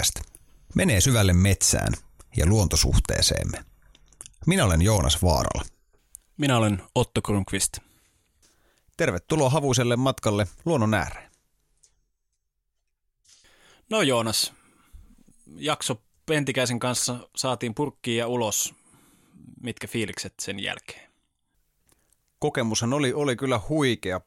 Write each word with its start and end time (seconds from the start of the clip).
Podcast 0.00 0.20
menee 0.74 1.00
syvälle 1.00 1.32
metsään 1.32 1.92
ja 2.36 2.46
luontosuhteeseemme. 2.46 3.64
Minä 4.46 4.64
olen 4.64 4.82
Joonas 4.82 5.22
Vaarala. 5.22 5.64
Minä 6.36 6.56
olen 6.56 6.82
Otto 6.94 7.22
Grunqvist. 7.22 7.78
Tervetuloa 8.96 9.50
havuiselle 9.50 9.96
matkalle 9.96 10.46
luonnon 10.64 10.94
ääreen. 10.94 11.30
No 13.90 14.02
Joonas, 14.02 14.52
jakso 15.56 16.02
Pentikäisen 16.26 16.78
kanssa 16.78 17.28
saatiin 17.36 17.74
purkkiin 17.74 18.18
ja 18.18 18.26
ulos. 18.26 18.74
Mitkä 19.62 19.86
fiilikset 19.86 20.34
sen 20.40 20.60
jälkeen? 20.60 21.10
Kokemushan 22.38 22.92
oli, 22.92 23.12
oli 23.12 23.36
kyllä 23.36 23.60
huikea. 23.68 24.20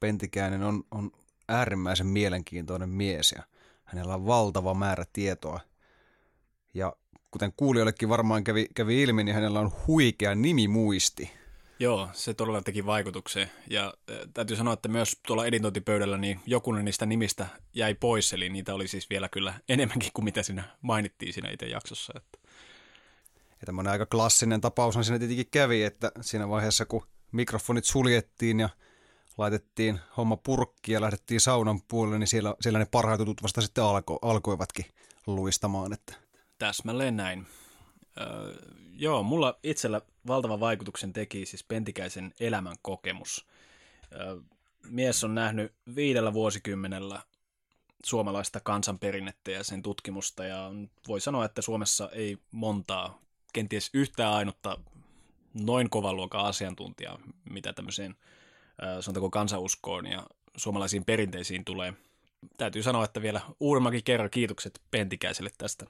Pentikäinen 0.00 0.62
on, 0.62 0.84
on 0.90 1.10
äärimmäisen 1.48 2.06
mielenkiintoinen 2.06 2.88
mies 2.88 3.32
ja 3.32 3.42
hänellä 3.86 4.14
on 4.14 4.26
valtava 4.26 4.74
määrä 4.74 5.04
tietoa. 5.12 5.60
Ja 6.74 6.96
kuten 7.30 7.52
kuulijoillekin 7.56 8.08
varmaan 8.08 8.44
kävi, 8.44 8.66
kävi 8.74 9.02
ilmi, 9.02 9.24
niin 9.24 9.34
hänellä 9.34 9.60
on 9.60 9.72
huikea 9.86 10.34
nimimuisti. 10.34 11.30
Joo, 11.78 12.08
se 12.12 12.34
todella 12.34 12.62
teki 12.62 12.86
vaikutuksen. 12.86 13.50
Ja 13.70 13.94
äh, 14.10 14.16
täytyy 14.34 14.56
sanoa, 14.56 14.74
että 14.74 14.88
myös 14.88 15.20
tuolla 15.26 15.46
editointipöydällä 15.46 16.18
niin 16.18 16.40
jokunen 16.46 16.84
niistä 16.84 17.06
nimistä 17.06 17.46
jäi 17.74 17.94
pois, 17.94 18.32
eli 18.32 18.48
niitä 18.48 18.74
oli 18.74 18.88
siis 18.88 19.10
vielä 19.10 19.28
kyllä 19.28 19.54
enemmänkin 19.68 20.10
kuin 20.14 20.24
mitä 20.24 20.42
siinä 20.42 20.64
mainittiin 20.82 21.32
siinä 21.32 21.50
itse 21.50 21.66
jaksossa. 21.66 22.12
Että. 22.16 22.38
Ja 23.60 23.66
tämmöinen 23.66 23.92
aika 23.92 24.06
klassinen 24.06 24.60
tapaushan 24.60 25.04
siinä 25.04 25.18
tietenkin 25.18 25.46
kävi, 25.50 25.82
että 25.82 26.12
siinä 26.20 26.48
vaiheessa 26.48 26.86
kun 26.86 27.06
mikrofonit 27.32 27.84
suljettiin 27.84 28.60
ja 28.60 28.68
laitettiin 29.38 30.00
homma 30.16 30.36
purkki 30.36 30.92
ja 30.92 31.00
lähdettiin 31.00 31.40
saunan 31.40 31.80
puolelle, 31.88 32.18
niin 32.18 32.26
siellä, 32.26 32.54
siellä 32.60 32.78
ne 32.78 32.86
parhaat 32.90 33.20
jutut 33.20 33.42
vasta 33.42 33.60
sitten 33.60 33.84
alko, 33.84 34.18
alkoivatkin 34.22 34.86
luistamaan. 35.26 35.92
Että. 35.92 36.14
Täsmälleen 36.58 37.16
näin. 37.16 37.46
Öö, 38.20 38.54
joo, 38.92 39.22
mulla 39.22 39.58
itsellä 39.62 40.00
valtavan 40.26 40.60
vaikutuksen 40.60 41.12
teki 41.12 41.46
siis 41.46 41.64
Pentikäisen 41.64 42.34
elämän 42.40 42.76
kokemus. 42.82 43.46
Öö, 44.12 44.36
mies 44.88 45.24
on 45.24 45.34
nähnyt 45.34 45.72
viidellä 45.94 46.32
vuosikymmenellä 46.32 47.22
suomalaista 48.04 48.60
kansanperinnettä 48.60 49.50
ja 49.50 49.64
sen 49.64 49.82
tutkimusta, 49.82 50.44
ja 50.44 50.70
voi 51.08 51.20
sanoa, 51.20 51.44
että 51.44 51.62
Suomessa 51.62 52.10
ei 52.12 52.38
montaa, 52.50 53.18
kenties 53.52 53.90
yhtään 53.94 54.32
ainutta 54.32 54.78
noin 55.54 55.90
kovan 55.90 56.16
luokan 56.16 56.44
asiantuntijaa, 56.44 57.18
mitä 57.50 57.72
tämmöiseen 57.72 58.16
sanotaanko 59.00 59.30
kansanuskoon 59.30 60.06
ja 60.06 60.26
suomalaisiin 60.56 61.04
perinteisiin 61.04 61.64
tulee. 61.64 61.94
Täytyy 62.58 62.82
sanoa, 62.82 63.04
että 63.04 63.22
vielä 63.22 63.40
uudemmankin 63.60 64.04
kerran 64.04 64.30
kiitokset 64.30 64.80
Pentikäiselle 64.90 65.50
tästä. 65.58 65.86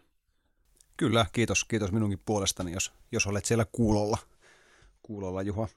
Kyllä, 0.97 1.27
kiitos, 1.33 1.65
kiitos 1.65 1.93
minunkin 1.93 2.23
puolestani, 2.27 2.73
jos, 2.73 2.93
jos 3.12 3.27
olet 3.27 3.45
siellä 3.45 3.67
kuulolla, 3.73 4.19
kuulolla 5.03 5.43
Juha. 5.43 5.69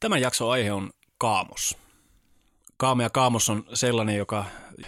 Tämän 0.00 0.20
jakson 0.20 0.50
aihe 0.50 0.72
on 0.72 0.90
kaamos. 1.18 1.76
Kaame 2.76 3.02
ja 3.02 3.10
kaamos 3.10 3.50
on 3.50 3.64
sellainen, 3.74 4.16
joka 4.16 4.44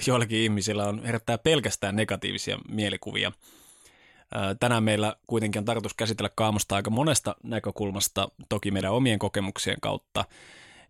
joillakin 0.06 0.38
ihmisillä 0.38 0.84
on 0.84 1.04
herättää 1.04 1.38
pelkästään 1.38 1.96
negatiivisia 1.96 2.58
mielikuvia. 2.68 3.32
Tänään 4.60 4.82
meillä 4.84 5.16
kuitenkin 5.26 5.58
on 5.60 5.64
tarkoitus 5.64 5.94
käsitellä 5.94 6.30
kaamosta 6.34 6.76
aika 6.76 6.90
monesta 6.90 7.36
näkökulmasta, 7.42 8.28
toki 8.48 8.70
meidän 8.70 8.92
omien 8.92 9.18
kokemuksien 9.18 9.80
kautta. 9.80 10.24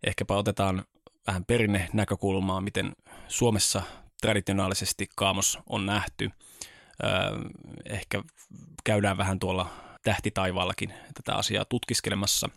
Ehkäpä 0.03 0.35
otetaan 0.35 0.85
vähän 1.27 1.45
perinne 1.45 1.89
näkökulmaa, 1.93 2.61
miten 2.61 2.95
Suomessa 3.27 3.81
traditionaalisesti 4.21 5.09
kaamos 5.15 5.59
on 5.69 5.85
nähty. 5.85 6.31
Ehkä 7.85 8.23
käydään 8.83 9.17
vähän 9.17 9.39
tuolla 9.39 9.69
tähtitaivaallakin 10.03 10.93
tätä 11.13 11.37
asiaa 11.37 11.65
tutkiskelemassa. 11.65 12.49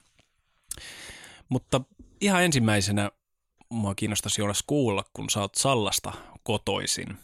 Mutta 1.49 1.81
ihan 2.21 2.45
ensimmäisenä 2.45 3.11
mua 3.69 3.95
kiinnostaisi 3.95 4.41
Joonas 4.41 4.65
kuulla, 4.67 5.05
kun 5.13 5.31
sä 5.31 5.41
oot 5.41 5.55
Sallasta 5.55 6.13
kotoisin, 6.43 7.19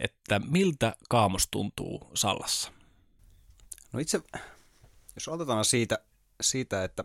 että 0.00 0.38
miltä 0.38 0.96
kaamos 1.08 1.48
tuntuu 1.50 2.10
Sallassa? 2.14 2.72
No 3.92 4.00
itse, 4.00 4.20
jos 5.14 5.28
otetaan 5.28 5.64
siitä, 5.64 5.98
siitä 6.40 6.84
että 6.84 7.04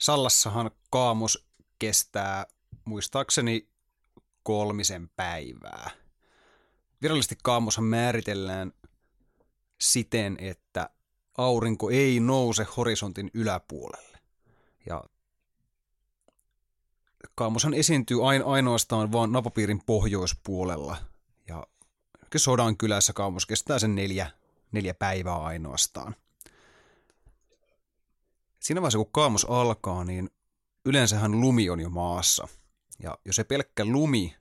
Sallassahan 0.00 0.70
kaamos 0.90 1.46
kestää 1.78 2.46
muistaakseni 2.84 3.68
kolmisen 4.42 5.08
päivää. 5.08 5.90
Virallisesti 7.02 7.36
kaamoshan 7.42 7.84
määritellään 7.84 8.72
siten, 9.80 10.36
että 10.40 10.90
aurinko 11.38 11.90
ei 11.90 12.20
nouse 12.20 12.66
horisontin 12.76 13.30
yläpuolelle. 13.34 14.18
Ja 14.86 15.04
kaamoshan 17.34 17.74
esiintyy 17.74 18.18
ainoastaan 18.44 19.12
vain 19.12 19.32
napapiirin 19.32 19.82
pohjoispuolella. 19.86 21.11
Sodan 22.38 22.76
kylässä 22.76 23.12
kaamos 23.12 23.46
kestää 23.46 23.78
sen 23.78 23.94
neljä, 23.94 24.30
neljä 24.72 24.94
päivää 24.94 25.36
ainoastaan. 25.36 26.16
Siinä 28.60 28.80
vaiheessa, 28.82 28.98
kun 28.98 29.12
kaamos 29.12 29.46
alkaa, 29.50 30.04
niin 30.04 30.30
yleensähän 30.84 31.40
lumi 31.40 31.70
on 31.70 31.80
jo 31.80 31.90
maassa. 31.90 32.48
Ja 33.02 33.18
jos 33.24 33.36
se 33.36 33.44
pelkkä 33.44 33.84
lumi 33.84 34.36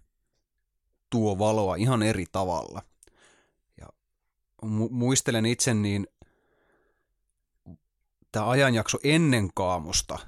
tuo 1.09 1.39
valoa 1.39 1.75
ihan 1.75 2.03
eri 2.03 2.25
tavalla. 2.31 2.81
Ja 3.77 3.87
mu- 4.65 4.91
muistelen 4.91 5.45
itse, 5.45 5.73
niin 5.73 6.07
tämä 8.31 8.49
ajanjakso 8.49 8.97
ennen 9.03 9.49
kaamusta 9.53 10.19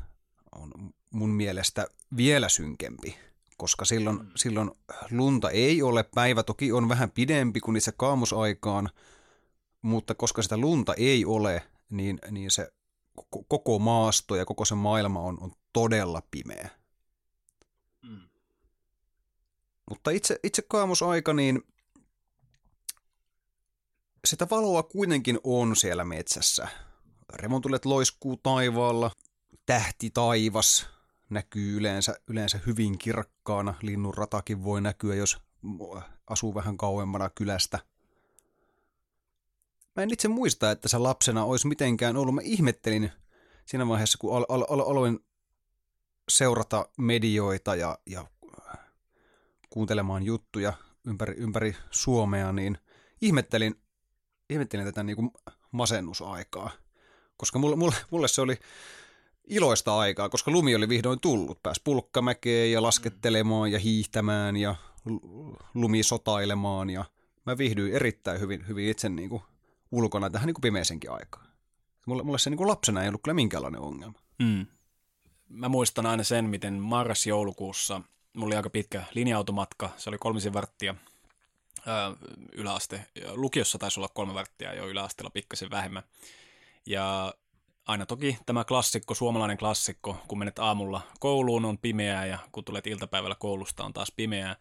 on 0.56 0.94
mun 1.10 1.30
mielestä 1.30 1.88
vielä 2.18 2.50
synkempi, 2.50 3.18
koska 3.58 3.86
silloin, 3.86 4.18
mm. 4.18 4.32
silloin 4.36 4.72
lunta 5.12 5.50
ei 5.50 5.82
ole, 5.82 6.04
päivä 6.04 6.44
toki 6.44 6.72
on 6.72 6.90
vähän 6.90 7.12
pidempi 7.12 7.60
kuin 7.60 7.78
itse 7.78 7.92
kaamosaikaan, 7.92 8.90
mutta 9.82 10.16
koska 10.16 10.42
sitä 10.42 10.58
lunta 10.58 10.94
ei 10.94 11.26
ole, 11.26 11.64
niin, 11.90 12.20
niin 12.32 12.52
se 12.52 12.74
koko 13.48 13.80
maasto 13.80 14.36
ja 14.36 14.46
koko 14.46 14.66
se 14.66 14.76
maailma 14.76 15.20
on, 15.20 15.38
on 15.42 15.52
todella 15.74 16.22
pimeä. 16.32 16.70
Mm. 18.02 18.22
Mutta 19.90 20.12
itse, 20.12 20.40
itse 20.44 20.62
kaamosaika, 20.62 21.34
niin 21.34 21.62
sitä 24.26 24.48
valoa 24.52 24.84
kuitenkin 24.84 25.40
on 25.44 25.76
siellä 25.76 26.06
metsässä. 26.06 26.68
Remontulet 27.34 27.86
loiskuu 27.86 28.38
taivaalla, 28.38 29.12
tähti 29.66 30.10
taivas 30.10 30.88
näkyy 31.30 31.78
yleensä, 31.78 32.16
yleensä 32.28 32.60
hyvin 32.66 32.98
kirkkaana. 32.98 33.74
Linnun 33.82 34.14
ratakin 34.14 34.64
voi 34.64 34.82
näkyä, 34.82 35.16
jos 35.16 35.38
asuu 36.28 36.56
vähän 36.56 36.78
kauemmana 36.78 37.30
kylästä. 37.30 37.80
Mä 39.96 40.04
en 40.04 40.14
itse 40.14 40.28
muista, 40.28 40.72
että 40.72 40.88
se 40.88 40.98
lapsena 40.98 41.44
olisi 41.44 41.68
mitenkään 41.68 42.18
ollut. 42.18 42.36
Mä 42.36 42.42
ihmettelin 42.44 43.12
siinä 43.66 43.88
vaiheessa, 43.88 44.18
kun 44.18 44.38
al- 44.38 44.46
al- 44.50 44.66
al- 44.70 44.92
aloin 44.92 45.20
seurata 46.30 46.90
medioita 46.98 47.76
ja, 47.76 48.00
ja 48.06 48.28
kuuntelemaan 49.70 50.24
juttuja 50.24 50.74
ympäri, 51.08 51.34
ympäri 51.38 51.76
Suomea, 51.92 52.52
niin 52.52 52.78
ihmettelin, 53.22 53.82
ihmettelin 54.50 54.86
tätä 54.86 55.04
niin 55.04 55.16
kuin 55.16 55.32
masennusaikaa. 55.72 56.72
Koska 57.38 57.60
mulle, 57.60 57.76
mulle, 57.76 57.96
mulle 58.12 58.28
se 58.28 58.42
oli 58.42 58.58
iloista 59.48 59.98
aikaa, 59.98 60.30
koska 60.30 60.52
lumi 60.52 60.76
oli 60.76 60.90
vihdoin 60.90 61.20
tullut. 61.20 61.64
Pääsi 61.64 61.82
pulkkamäkeen 61.84 62.72
ja 62.72 62.82
laskettelemaan 62.82 63.72
ja 63.72 63.80
hiihtämään 63.80 64.58
ja 64.58 64.76
lumisotailemaan 65.74 66.90
ja 66.90 67.06
mä 67.46 67.58
viihdyin 67.58 67.96
erittäin 67.96 68.40
hyvin, 68.40 68.68
hyvin 68.68 68.90
itse 68.90 69.10
niin 69.10 69.30
kuin 69.30 69.42
ulkona 69.92 70.30
tähän 70.30 70.48
niin 70.48 70.54
kuin 70.54 70.62
pimeisenkin 70.62 71.12
aikaan. 71.12 71.48
Mulle, 72.06 72.24
mulle 72.24 72.40
se 72.40 72.50
niin 72.50 72.58
kuin 72.58 72.68
lapsena 72.68 73.02
ei 73.02 73.08
ollut 73.08 73.22
kyllä 73.24 73.36
minkäänlainen 73.36 73.82
ongelma. 73.82 74.20
Mm. 74.40 74.66
Mä 75.50 75.70
muistan 75.70 76.06
aina 76.06 76.24
sen, 76.24 76.46
miten 76.46 76.74
marras-joulukuussa 76.74 78.02
mulla 78.34 78.48
oli 78.48 78.56
aika 78.56 78.70
pitkä 78.70 79.04
linja-automatka, 79.14 79.90
se 79.98 80.10
oli 80.10 80.18
kolmisen 80.18 80.54
varttia 80.54 80.96
yläaste. 82.52 83.06
Lukiossa 83.32 83.78
taisi 83.78 84.00
olla 84.00 84.10
kolme 84.14 84.34
varttia 84.34 84.74
jo 84.74 84.88
yläasteella 84.88 85.30
pikkasen 85.30 85.70
vähemmän. 85.70 86.04
Ja 86.86 87.34
aina 87.86 88.06
toki 88.06 88.38
tämä 88.46 88.64
klassikko, 88.64 89.14
suomalainen 89.14 89.58
klassikko, 89.58 90.18
kun 90.28 90.40
menet 90.40 90.60
aamulla 90.60 91.02
kouluun 91.20 91.66
on 91.66 91.78
pimeää 91.78 92.26
ja 92.26 92.40
kun 92.52 92.66
tulet 92.66 92.88
iltapäivällä 92.88 93.36
koulusta 93.40 93.84
on 93.84 93.94
taas 93.94 94.12
pimeää. 94.16 94.56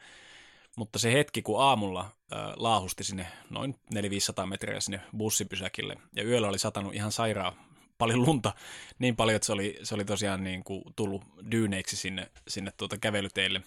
Mutta 0.77 0.99
se 0.99 1.13
hetki, 1.13 1.43
kun 1.43 1.63
aamulla 1.63 2.01
äh, 2.01 2.39
laahusti 2.57 3.05
sinne 3.05 3.27
noin 3.51 3.75
400-500 3.95 4.47
metriä 4.47 4.81
sinne 4.81 5.01
bussipysäkille 5.17 5.97
ja 6.17 6.25
yöllä 6.25 6.49
oli 6.49 6.59
satanut 6.59 6.95
ihan 6.95 7.13
sairaan 7.13 7.53
paljon 7.99 8.27
lunta, 8.27 8.55
niin 8.99 9.17
paljon, 9.17 9.37
että 9.37 9.47
se 9.47 9.53
oli, 9.53 9.79
se 9.83 9.95
oli 9.95 10.05
tosiaan 10.05 10.45
niin 10.45 10.65
kuin 10.65 10.83
tullut 10.97 11.23
dyyneiksi 11.51 11.97
sinne, 11.97 12.31
sinne 12.49 12.73
tuota 12.77 12.99
kävelyteille. 12.99 13.63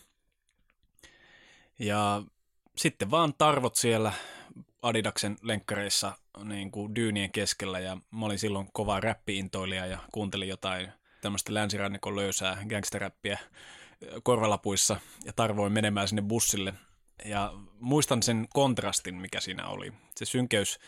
Ja 1.80 2.24
sitten 2.78 3.12
vaan 3.12 3.34
tarvot 3.38 3.75
siellä 3.75 4.13
Adidaksen 4.86 5.38
lenkkareissa 5.42 6.18
niin 6.44 6.72
kuin 6.72 6.96
dyynien 6.96 7.32
keskellä 7.32 7.80
ja 7.80 7.98
mä 8.12 8.26
olin 8.26 8.40
silloin 8.40 8.70
kova 8.74 9.00
räppiintoilija 9.00 9.86
ja 9.86 9.98
kuuntelin 10.12 10.48
jotain 10.48 10.90
tämmöistä 11.22 11.54
länsirannikon 11.54 12.16
löysää 12.16 12.58
gangsteräppiä 12.70 13.40
korvalapuissa 14.24 15.00
ja 15.26 15.34
tarvoin 15.34 15.74
menemään 15.74 16.08
sinne 16.08 16.22
bussille. 16.22 16.74
Ja 17.26 17.54
muistan 17.80 18.24
sen 18.24 18.48
kontrastin, 18.54 19.16
mikä 19.16 19.40
siinä 19.40 19.68
oli. 19.68 19.94
Se 20.16 20.26
synkeys 20.26 20.80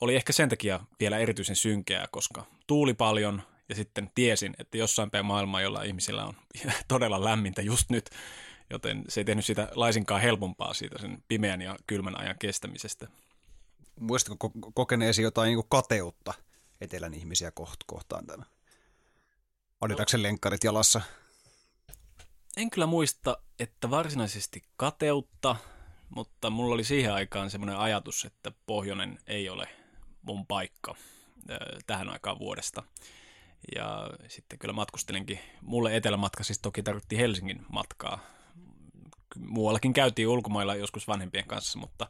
oli 0.00 0.16
ehkä 0.16 0.32
sen 0.32 0.48
takia 0.48 0.80
vielä 1.00 1.18
erityisen 1.18 1.56
synkeää, 1.56 2.06
koska 2.10 2.46
tuuli 2.66 2.94
paljon 2.94 3.42
ja 3.68 3.74
sitten 3.74 4.10
tiesin, 4.14 4.54
että 4.58 4.78
jossain 4.78 5.10
päin 5.10 5.26
maailmaa, 5.26 5.60
jolla 5.60 5.82
ihmisillä 5.82 6.24
on 6.24 6.34
todella 6.88 7.24
lämmintä 7.24 7.62
just 7.62 7.90
nyt, 7.90 8.10
joten 8.70 9.04
se 9.08 9.20
ei 9.20 9.24
tehnyt 9.24 9.44
sitä 9.44 9.68
laisinkaan 9.74 10.20
helpompaa 10.20 10.74
siitä 10.74 10.98
sen 10.98 11.24
pimeän 11.28 11.62
ja 11.62 11.76
kylmän 11.86 12.20
ajan 12.20 12.38
kestämisestä. 12.38 13.08
Muistatko 14.00 14.52
kokeneesi 14.74 15.22
jotain 15.22 15.46
niin 15.46 15.68
kateutta 15.68 16.34
etelän 16.80 17.14
ihmisiä 17.14 17.52
kohtaan 17.86 18.26
tänä? 18.26 18.46
Adidaksen 19.80 20.22
lenkkarit 20.22 20.64
jalassa? 20.64 21.00
En 22.56 22.70
kyllä 22.70 22.86
muista, 22.86 23.38
että 23.58 23.90
varsinaisesti 23.90 24.62
kateutta, 24.76 25.56
mutta 26.08 26.50
mulla 26.50 26.74
oli 26.74 26.84
siihen 26.84 27.12
aikaan 27.12 27.50
semmoinen 27.50 27.76
ajatus, 27.76 28.24
että 28.24 28.52
pohjoinen 28.66 29.18
ei 29.26 29.48
ole 29.48 29.68
mun 30.22 30.46
paikka 30.46 30.94
tähän 31.86 32.08
aikaan 32.08 32.38
vuodesta. 32.38 32.82
Ja 33.74 34.10
sitten 34.28 34.58
kyllä 34.58 34.72
matkustelinkin. 34.72 35.40
Mulle 35.62 35.96
etelämatka 35.96 36.44
siis 36.44 36.58
toki 36.58 36.82
tarvittiin 36.82 37.20
Helsingin 37.20 37.66
matkaa. 37.72 38.20
Muuallakin 39.38 39.92
käytiin 39.92 40.28
ulkomailla 40.28 40.74
joskus 40.74 41.08
vanhempien 41.08 41.46
kanssa, 41.46 41.78
mutta, 41.78 42.06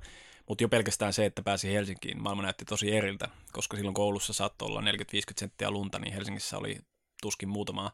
mutta 0.49 0.65
jo 0.65 0.69
pelkästään 0.69 1.13
se, 1.13 1.27
että 1.27 1.43
pääsi 1.43 1.73
Helsinkiin, 1.73 2.23
maailma 2.23 2.43
näytti 2.43 2.65
tosi 2.65 2.97
eriltä, 2.97 3.29
koska 3.53 3.77
silloin 3.77 3.95
koulussa 3.95 4.33
saattoi 4.33 4.69
olla 4.69 4.81
40-50 4.81 4.85
senttiä 5.39 5.71
lunta, 5.71 5.99
niin 5.99 6.15
Helsingissä 6.15 6.59
oli 6.59 6.79
tuskin 7.23 7.49
muutamaa 7.49 7.91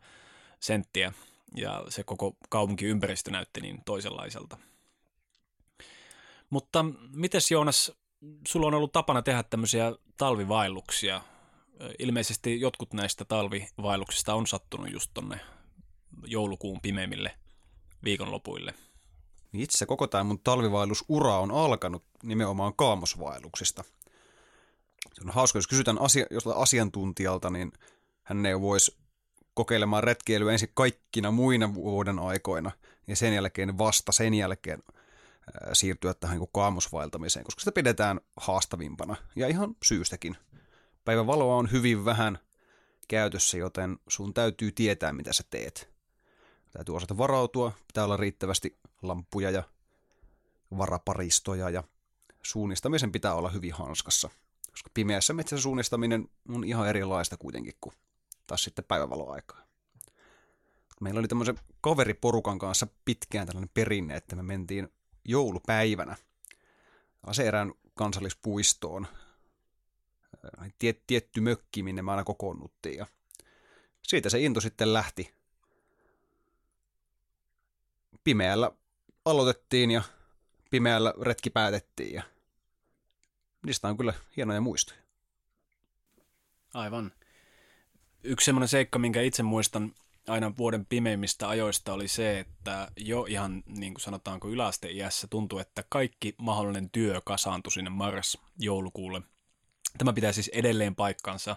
senttiä, 0.61 1.12
ja 1.56 1.84
se 1.88 2.05
koko 2.05 2.37
kaupunkiympäristö 2.49 3.31
näytti 3.31 3.61
niin 3.61 3.78
toisenlaiselta. 3.84 4.58
Mutta 6.50 6.84
mites 7.12 7.50
Joonas, 7.50 7.93
sulla 8.49 8.67
on 8.67 8.75
ollut 8.75 8.93
tapana 8.93 9.23
tehdä 9.23 9.43
tämmöisiä 9.43 9.93
talvivaelluksia. 10.17 11.20
Ilmeisesti 11.99 12.61
jotkut 12.61 12.93
näistä 12.93 13.25
talvivaelluksista 13.25 14.34
on 14.34 14.46
sattunut 14.46 14.93
just 14.93 15.11
tonne 15.14 15.40
joulukuun 16.26 16.81
pimeimmille 16.81 17.34
viikonlopuille. 18.05 18.75
Itse 19.53 19.87
koko 19.87 20.07
tämä 20.07 20.25
mun 20.25 20.39
talvivaellusura 20.39 21.39
on 21.39 21.51
alkanut 21.51 22.05
nimenomaan 22.23 22.75
kaamosvaelluksista. 22.77 23.85
Se 25.15 25.23
on 25.25 25.31
hauska, 25.31 25.59
jos 25.59 25.67
kysytään 25.67 26.01
asia, 26.01 26.27
jostain 26.31 26.57
asiantuntijalta, 26.57 27.51
niin 27.51 27.73
hän 28.23 28.43
neuvoisi 28.43 28.97
kokeilemaan 29.55 30.05
retkeilyä 30.05 30.53
ensin 30.53 30.71
kaikkina 30.75 31.31
muina 31.31 31.75
vuoden 31.75 32.19
aikoina 32.19 32.71
ja 33.07 33.17
sen 33.17 33.35
jälkeen 33.35 33.79
vasta 33.79 34.13
sen 34.13 34.35
jälkeen 34.35 34.83
siirtyä 35.73 36.15
tähän 36.15 36.39
niin 36.39 36.49
kaamosvaeltamiseen, 36.55 37.45
koska 37.45 37.61
sitä 37.61 37.73
pidetään 37.73 38.21
haastavimpana 38.37 39.17
ja 39.37 39.49
ihan 39.49 39.77
syystäkin. 39.83 40.37
Päivävaloa 41.05 41.57
on 41.57 41.73
hyvin 41.73 42.05
vähän 42.05 42.39
käytössä, 43.09 43.59
joten 43.59 43.99
sun 44.09 44.35
täytyy 44.35 44.73
tietää, 44.73 45.13
mitä 45.13 45.33
sä 45.33 45.45
teet. 45.51 45.89
Täytyy 46.73 46.97
osata 46.97 47.19
varautua, 47.19 47.73
pitää 47.87 48.05
olla 48.05 48.17
riittävästi 48.17 48.79
lampuja 49.03 49.51
ja 49.51 49.63
varaparistoja 50.79 51.71
ja 51.71 51.85
suunnistamisen 52.43 53.13
pitää 53.13 53.35
olla 53.35 53.51
hyvin 53.51 53.73
hanskassa. 53.73 54.31
Koska 54.71 54.91
pimeässä 54.95 55.33
metsässä 55.33 55.63
suunnistaminen 55.63 56.29
on 56.49 56.65
ihan 56.65 56.89
erilaista 56.89 57.37
kuitenkin 57.37 57.75
kuin 57.81 57.95
taas 58.47 58.65
sitten 58.65 58.85
päivävaloaikaa. 58.85 59.67
Meillä 61.01 61.19
oli 61.19 61.29
tämmöisen 61.29 61.61
kaveriporukan 61.81 62.59
kanssa 62.59 62.87
pitkään 63.05 63.47
tällainen 63.47 63.71
perinne, 63.75 64.17
että 64.17 64.37
me 64.37 64.43
mentiin 64.43 64.89
joulupäivänä 65.25 66.17
Aseerään 67.27 67.73
kansallispuistoon. 67.95 69.07
Tiet, 70.79 71.03
tietty 71.07 71.41
mökki, 71.41 71.83
minne 71.83 72.03
me 72.03 72.11
aina 72.11 72.25
kokoonnuttiin. 72.25 72.99
Ja 72.99 73.07
siitä 74.03 74.31
se 74.31 74.41
into 74.41 74.61
sitten 74.61 74.93
lähti. 74.93 75.35
Pimeällä 78.25 78.71
aloitettiin 79.26 79.90
ja 79.90 80.02
pimeällä 80.70 81.14
retki 81.23 81.50
päätettiin 81.50 82.14
ja 82.14 82.23
niistä 83.67 83.88
on 83.88 83.96
kyllä 83.96 84.14
hienoja 84.37 84.61
muistoja. 84.61 85.00
Aivan. 86.75 87.12
Yksi 88.23 88.44
semmoinen 88.44 88.69
seikka, 88.69 88.99
minkä 88.99 89.23
itse 89.23 89.43
muistan 89.43 89.94
aina 90.28 90.56
vuoden 90.58 90.87
pimeimmistä 90.87 91.49
ajoista 91.49 91.93
oli 91.93 92.08
se, 92.08 92.38
että 92.38 92.90
jo 92.96 93.25
ihan 93.25 93.62
niin 93.67 93.94
kuin 93.94 94.02
sanotaanko 94.02 94.49
yläasteiässä 94.49 95.26
tuntui, 95.26 95.61
että 95.61 95.84
kaikki 95.88 96.34
mahdollinen 96.38 96.90
työ 96.90 97.20
kasaantui 97.25 97.73
sinne 97.73 97.90
marras-joulukuulle. 97.90 99.23
Tämä 99.99 100.12
pitää 100.12 100.32
siis 100.32 100.49
edelleen 100.49 100.94
paikkansa. 100.94 101.56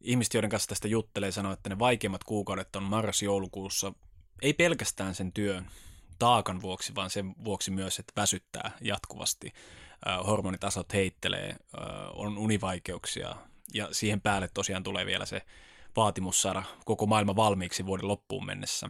Ihmiset, 0.00 0.34
joiden 0.34 0.50
kanssa 0.50 0.68
tästä 0.68 0.88
juttelee, 0.88 1.32
sanoo, 1.32 1.52
että 1.52 1.68
ne 1.68 1.78
vaikeimmat 1.78 2.24
kuukaudet 2.24 2.76
on 2.76 2.82
marras-joulukuussa. 2.82 3.92
Ei 4.42 4.52
pelkästään 4.52 5.14
sen 5.14 5.32
työn 5.32 5.70
taakan 6.18 6.62
vuoksi, 6.62 6.94
vaan 6.94 7.10
sen 7.10 7.34
vuoksi 7.44 7.70
myös, 7.70 7.98
että 7.98 8.12
väsyttää 8.20 8.70
jatkuvasti. 8.80 9.52
hormonitasot 10.26 10.92
heittelee, 10.92 11.56
on 12.14 12.38
univaikeuksia 12.38 13.36
ja 13.74 13.88
siihen 13.92 14.20
päälle 14.20 14.48
tosiaan 14.54 14.82
tulee 14.82 15.06
vielä 15.06 15.26
se 15.26 15.42
vaatimus 15.96 16.42
saada 16.42 16.62
koko 16.84 17.06
maailma 17.06 17.36
valmiiksi 17.36 17.86
vuoden 17.86 18.08
loppuun 18.08 18.46
mennessä. 18.46 18.88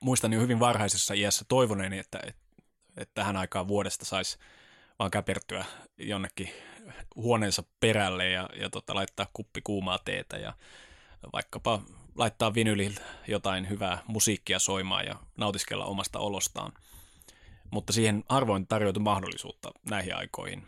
Muistan 0.00 0.32
jo 0.32 0.40
hyvin 0.40 0.60
varhaisessa 0.60 1.14
iässä 1.14 1.44
toivoneeni, 1.48 1.98
että, 1.98 2.20
että, 2.26 3.14
tähän 3.14 3.36
aikaan 3.36 3.68
vuodesta 3.68 4.04
saisi 4.04 4.38
vaan 4.98 5.10
käpertyä 5.10 5.64
jonnekin 5.98 6.50
huoneensa 7.16 7.62
perälle 7.80 8.30
ja, 8.30 8.48
ja 8.60 8.70
tota, 8.70 8.94
laittaa 8.94 9.26
kuppi 9.32 9.60
kuumaa 9.64 9.98
teetä 9.98 10.36
ja 10.36 10.52
vaikkapa 11.32 11.80
laittaa 12.16 12.54
vinyliltä 12.54 13.00
jotain 13.28 13.68
hyvää 13.68 14.02
musiikkia 14.06 14.58
soimaan 14.58 15.06
ja 15.06 15.14
nautiskella 15.36 15.84
omasta 15.84 16.18
olostaan. 16.18 16.72
Mutta 17.70 17.92
siihen 17.92 18.24
harvoin 18.28 18.66
tarjoutui 18.66 19.02
mahdollisuutta 19.02 19.70
näihin 19.90 20.16
aikoihin. 20.16 20.66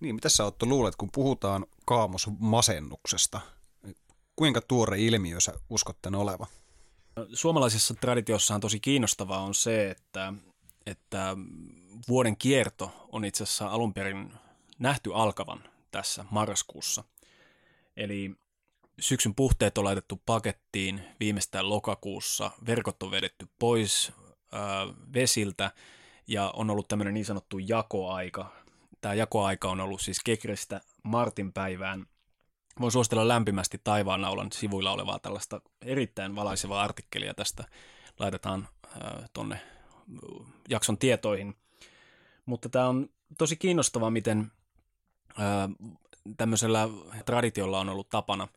Niin, 0.00 0.14
mitä 0.14 0.28
sä 0.28 0.44
Otto 0.44 0.66
luulet, 0.66 0.96
kun 0.96 1.08
puhutaan 1.12 1.66
kaamosmasennuksesta, 1.84 3.40
kuinka 4.36 4.60
tuore 4.60 4.98
ilmiö 4.98 5.40
sä 5.40 5.52
uskot 5.70 6.02
tämän 6.02 6.20
oleva? 6.20 6.46
Suomalaisessa 7.32 7.94
traditiossa 7.94 8.54
on 8.54 8.60
tosi 8.60 8.80
kiinnostavaa 8.80 9.40
on 9.40 9.54
se, 9.54 9.90
että, 9.90 10.32
että 10.86 11.36
vuoden 12.08 12.36
kierto 12.36 13.08
on 13.12 13.24
itse 13.24 13.44
asiassa 13.44 13.68
alun 13.68 13.94
perin 13.94 14.32
nähty 14.78 15.14
alkavan 15.14 15.64
tässä 15.90 16.24
marraskuussa. 16.30 17.04
Eli 17.96 18.36
syksyn 19.00 19.34
puhteet 19.34 19.78
on 19.78 19.84
laitettu 19.84 20.22
pakettiin 20.26 21.00
viimeistään 21.20 21.68
lokakuussa, 21.68 22.50
verkot 22.66 23.02
on 23.02 23.10
vedetty 23.10 23.48
pois 23.58 24.12
äh, 24.54 24.60
vesiltä 25.14 25.70
ja 26.26 26.50
on 26.56 26.70
ollut 26.70 26.88
tämmöinen 26.88 27.14
niin 27.14 27.26
sanottu 27.26 27.58
jakoaika. 27.58 28.52
Tämä 29.00 29.14
jakoaika 29.14 29.70
on 29.70 29.80
ollut 29.80 30.00
siis 30.00 30.20
Kekrestä 30.24 30.80
Martin 31.02 31.52
päivään 31.52 32.06
Voin 32.80 32.92
suositella 32.92 33.28
lämpimästi 33.28 33.80
Taivaannaulan 33.84 34.52
sivuilla 34.52 34.92
olevaa 34.92 35.18
tällaista 35.18 35.60
erittäin 35.82 36.36
valaisevaa 36.36 36.82
artikkelia 36.82 37.34
tästä. 37.34 37.64
Laitetaan 38.18 38.68
äh, 38.86 39.30
tonne 39.32 39.60
jakson 40.68 40.98
tietoihin. 40.98 41.54
Mutta 42.46 42.68
tämä 42.68 42.88
on 42.88 43.08
tosi 43.38 43.56
kiinnostavaa, 43.56 44.10
miten 44.10 44.52
äh, 45.30 45.90
tämmöisellä 46.36 46.88
traditiolla 47.24 47.80
on 47.80 47.88
ollut 47.88 48.08
tapana 48.08 48.48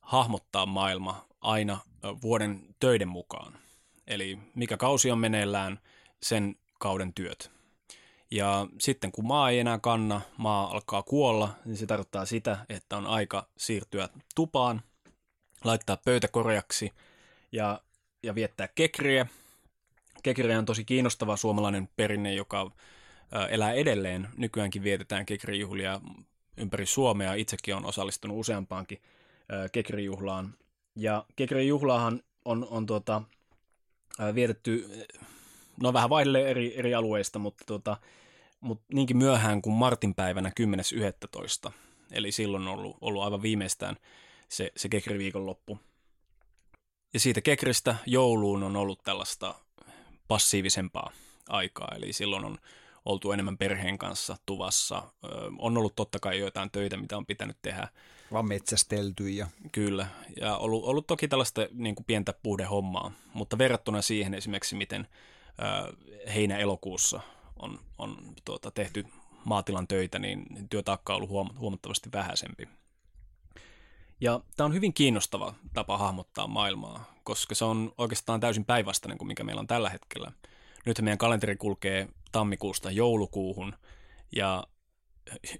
hahmottaa 0.00 0.66
maailma 0.66 1.26
aina 1.40 1.78
vuoden 2.22 2.60
töiden 2.80 3.08
mukaan. 3.08 3.58
Eli 4.06 4.38
mikä 4.54 4.76
kausi 4.76 5.10
on 5.10 5.18
meneillään, 5.18 5.80
sen 6.22 6.56
kauden 6.78 7.14
työt. 7.14 7.50
Ja 8.30 8.66
sitten 8.78 9.12
kun 9.12 9.26
maa 9.26 9.50
ei 9.50 9.58
enää 9.58 9.78
kanna, 9.78 10.20
maa 10.36 10.70
alkaa 10.70 11.02
kuolla, 11.02 11.54
niin 11.64 11.76
se 11.76 11.86
tarkoittaa 11.86 12.24
sitä, 12.24 12.66
että 12.68 12.96
on 12.96 13.06
aika 13.06 13.48
siirtyä 13.58 14.08
tupaan, 14.34 14.82
laittaa 15.64 15.96
pöytä 15.96 16.28
korjaksi 16.28 16.92
ja, 17.52 17.80
ja 18.22 18.34
viettää 18.34 18.68
kekriä. 18.68 19.26
Kekriä 20.22 20.58
on 20.58 20.64
tosi 20.64 20.84
kiinnostava 20.84 21.36
suomalainen 21.36 21.88
perinne, 21.96 22.34
joka 22.34 22.70
elää 23.50 23.72
edelleen. 23.72 24.28
Nykyäänkin 24.36 24.82
vietetään 24.82 25.26
kekrijuhlia 25.26 26.00
ympäri 26.56 26.86
Suomea. 26.86 27.34
Itsekin 27.34 27.74
on 27.74 27.84
osallistunut 27.84 28.38
useampaankin 28.38 29.02
kekrijuhlaan. 29.72 30.54
Ja 30.96 31.26
kekrijuhlaahan 31.36 32.22
on, 32.44 32.66
on 32.70 32.86
tuota, 32.86 33.22
vietetty, 34.34 34.88
no 35.82 35.92
vähän 35.92 36.10
vaihdelee 36.10 36.50
eri, 36.50 36.78
eri 36.78 36.94
alueista, 36.94 37.38
mutta, 37.38 37.64
tuota, 37.66 37.96
mutta 38.60 38.84
niinkin 38.94 39.16
myöhään 39.16 39.62
kuin 39.62 39.74
Martin 39.74 40.14
päivänä 40.14 40.50
10.11. 41.66 41.72
Eli 42.12 42.32
silloin 42.32 42.68
on 42.68 42.74
ollut, 42.74 42.96
ollut 43.00 43.22
aivan 43.22 43.42
viimeistään 43.42 43.96
se, 44.48 44.72
se 44.76 44.88
kekriviikonloppu. 44.88 45.78
Ja 47.14 47.20
siitä 47.20 47.40
kekristä 47.40 47.96
jouluun 48.06 48.62
on 48.62 48.76
ollut 48.76 49.02
tällaista 49.02 49.54
passiivisempaa 50.28 51.12
aikaa, 51.48 51.94
eli 51.96 52.12
silloin 52.12 52.44
on 52.44 52.58
oltu 53.04 53.32
enemmän 53.32 53.58
perheen 53.58 53.98
kanssa 53.98 54.36
tuvassa. 54.46 55.02
on 55.58 55.78
ollut 55.78 55.96
totta 55.96 56.18
kai 56.18 56.38
joitain 56.38 56.70
töitä, 56.70 56.96
mitä 56.96 57.16
on 57.16 57.26
pitänyt 57.26 57.56
tehdä. 57.62 57.88
Vaan 58.32 58.48
metsästelty 58.48 59.28
ja... 59.28 59.46
Kyllä, 59.72 60.06
ja 60.40 60.56
ollut, 60.56 60.84
ollut 60.84 61.06
toki 61.06 61.28
tällaista 61.28 61.66
niin 61.72 61.94
kuin 61.94 62.04
pientä 62.04 62.34
puhdehommaa, 62.42 63.12
mutta 63.34 63.58
verrattuna 63.58 64.02
siihen 64.02 64.34
esimerkiksi, 64.34 64.76
miten 64.76 65.08
heinä-elokuussa 66.34 67.20
on, 67.56 67.78
on 67.98 68.16
tuota, 68.44 68.70
tehty 68.70 69.06
maatilan 69.44 69.88
töitä, 69.88 70.18
niin 70.18 70.46
työtaakka 70.70 71.12
on 71.12 71.16
ollut 71.16 71.30
huom- 71.30 71.58
huomattavasti 71.58 72.12
vähäisempi. 72.12 72.68
Ja 74.20 74.40
tämä 74.56 74.64
on 74.64 74.74
hyvin 74.74 74.94
kiinnostava 74.94 75.54
tapa 75.74 75.98
hahmottaa 75.98 76.46
maailmaa, 76.46 77.14
koska 77.24 77.54
se 77.54 77.64
on 77.64 77.92
oikeastaan 77.98 78.40
täysin 78.40 78.64
päinvastainen 78.64 79.18
kuin 79.18 79.28
mikä 79.28 79.44
meillä 79.44 79.60
on 79.60 79.66
tällä 79.66 79.90
hetkellä. 79.90 80.32
Nyt 80.86 81.00
meidän 81.00 81.18
kalenteri 81.18 81.56
kulkee 81.56 82.08
tammikuusta 82.32 82.90
joulukuuhun 82.90 83.74
ja 84.32 84.64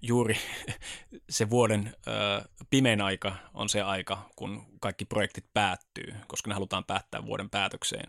juuri 0.02 0.36
se 1.30 1.50
vuoden 1.50 1.94
pimein 2.70 3.00
aika 3.00 3.36
on 3.54 3.68
se 3.68 3.82
aika, 3.82 4.30
kun 4.36 4.66
kaikki 4.80 5.04
projektit 5.04 5.44
päättyy, 5.54 6.14
koska 6.26 6.48
ne 6.48 6.54
halutaan 6.54 6.84
päättää 6.84 7.26
vuoden 7.26 7.50
päätökseen. 7.50 8.06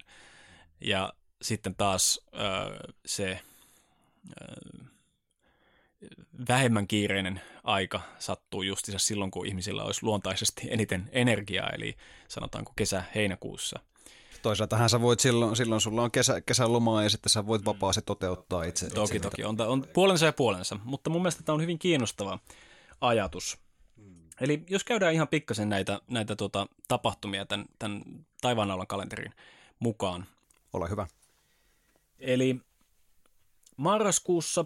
Ja 0.82 1.13
sitten 1.41 1.75
taas 1.75 2.20
se 3.06 3.39
vähemmän 6.48 6.88
kiireinen 6.88 7.41
aika 7.63 8.01
sattuu 8.20 8.62
justiinsa 8.62 9.08
silloin, 9.08 9.32
kun 9.32 9.48
ihmisillä 9.48 9.84
olisi 9.84 10.03
luontaisesti 10.03 10.68
eniten 10.70 11.10
energiaa, 11.12 11.70
eli 11.70 11.98
sanotaanko 12.27 12.74
kesä-heinäkuussa– 12.75 13.80
Toisaaltahan 14.41 14.89
sä 14.89 15.01
voit 15.01 15.19
silloin, 15.19 15.55
silloin 15.55 15.81
sulla 15.81 16.01
on 16.01 16.12
kesä, 16.12 16.41
kesälomaa 16.41 17.03
ja 17.03 17.10
sitten 17.10 17.29
sä 17.29 17.48
voit 17.48 17.65
vapaasti 17.65 18.01
toteuttaa 18.01 18.63
itse. 18.63 18.89
Toki, 18.89 19.17
itse 19.17 19.29
toki. 19.29 19.43
On, 19.43 19.62
on 19.62 19.86
puolensa 19.93 20.25
ja 20.25 20.33
puolensa, 20.33 20.79
mutta 20.83 21.10
mun 21.10 21.21
mielestä 21.21 21.43
tämä 21.43 21.53
on 21.53 21.62
hyvin 21.62 21.79
kiinnostava 21.79 22.39
ajatus. 23.01 23.57
Eli 24.41 24.63
jos 24.69 24.83
käydään 24.83 25.13
ihan 25.13 25.27
pikkasen 25.27 25.69
näitä, 25.69 26.01
näitä 26.07 26.36
tuota, 26.36 26.67
tapahtumia 26.88 27.45
tämän, 27.45 27.65
tämän 27.79 28.01
taivaanaulan 28.41 28.88
kalenterin 28.88 29.33
mukaan. 29.79 30.25
Ole 30.74 30.89
hyvä. 30.89 31.07
Eli 32.19 32.62
marraskuussa 33.77 34.65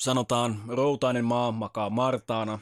sanotaan 0.00 0.62
routainen 0.68 1.24
maa 1.24 1.52
makaa 1.52 1.90
martaana, 1.90 2.58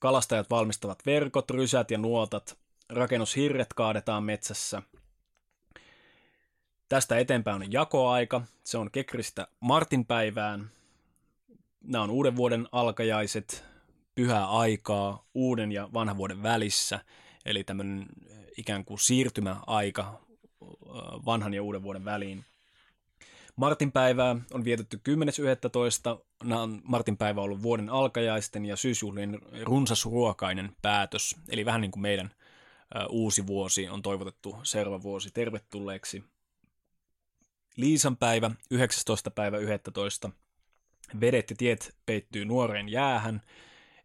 kalastajat 0.00 0.50
valmistavat 0.50 1.06
verkot, 1.06 1.50
rysät 1.50 1.90
ja 1.90 1.98
nuotat, 1.98 2.58
rakennushirret 2.88 3.74
kaadetaan 3.74 4.24
metsässä– 4.24 4.82
Tästä 6.90 7.18
eteenpäin 7.18 7.62
on 7.62 7.72
jakoaika. 7.72 8.42
Se 8.64 8.78
on 8.78 8.90
Kekristä 8.90 9.46
Martin 9.60 10.06
päivään. 10.06 10.70
Nämä 11.84 12.04
on 12.04 12.10
uuden 12.10 12.36
vuoden 12.36 12.68
alkajaiset, 12.72 13.64
pyhää 14.14 14.46
aikaa 14.46 15.24
uuden 15.34 15.72
ja 15.72 15.88
vanhan 15.92 16.16
vuoden 16.16 16.42
välissä. 16.42 17.00
Eli 17.46 17.64
tämmöinen 17.64 18.06
ikään 18.56 18.84
kuin 18.84 18.98
siirtymäaika 18.98 20.20
vanhan 21.26 21.54
ja 21.54 21.62
uuden 21.62 21.82
vuoden 21.82 22.04
väliin. 22.04 22.44
Martin 23.56 23.92
päivää 23.92 24.36
on 24.52 24.64
vietetty 24.64 25.00
10.11. 25.08 26.24
Martin 26.82 27.16
päivä 27.16 27.40
on 27.40 27.44
ollut 27.44 27.62
vuoden 27.62 27.90
alkajaisten 27.90 28.66
ja 28.66 28.76
syysjuhlien 28.76 29.38
runsasruokainen 29.62 30.76
päätös. 30.82 31.36
Eli 31.48 31.64
vähän 31.64 31.80
niin 31.80 31.90
kuin 31.90 32.02
meidän 32.02 32.30
uusi 33.08 33.46
vuosi 33.46 33.88
on 33.88 34.02
toivotettu 34.02 34.56
seuraava 34.62 35.02
vuosi 35.02 35.30
tervetulleeksi. 35.30 36.24
Liisan 37.80 38.16
päivä, 38.16 38.50
19. 38.70 39.30
päivä 39.30 39.58
11. 39.58 40.30
Vedet 41.20 41.50
ja 41.50 41.56
tiet 41.56 41.96
peittyy 42.06 42.44
nuoreen 42.44 42.88
jäähän, 42.88 43.40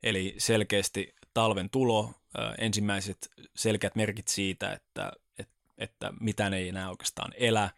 eli 0.03 0.35
selkeästi 0.37 1.15
talven 1.33 1.69
tulo, 1.69 2.13
ensimmäiset 2.57 3.29
selkeät 3.55 3.95
merkit 3.95 4.27
siitä, 4.27 4.73
että, 4.73 5.11
että, 5.39 5.53
että 5.77 6.13
mitään 6.19 6.53
ei 6.53 6.69
enää 6.69 6.89
oikeastaan 6.89 7.33
elä. 7.37 7.69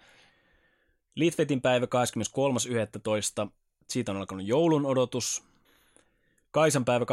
Litvetin 1.16 1.62
päivä 1.62 1.86
23.11. 3.46 3.50
Siitä 3.90 4.12
on 4.12 4.18
alkanut 4.18 4.48
joulun 4.48 4.86
odotus. 4.86 5.44
Kaisan 6.52 6.86
päivä 6.86 7.06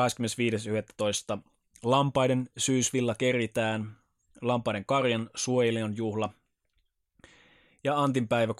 25.11. 1.36 1.38
Lampaiden 1.82 2.50
syysvilla 2.56 3.14
keritään. 3.14 3.96
Lampaiden 4.40 4.84
karjan 4.84 5.30
suojelijan 5.34 5.96
juhla– 5.96 6.30
ja 7.84 8.02
Antin 8.02 8.28
päivä 8.28 8.52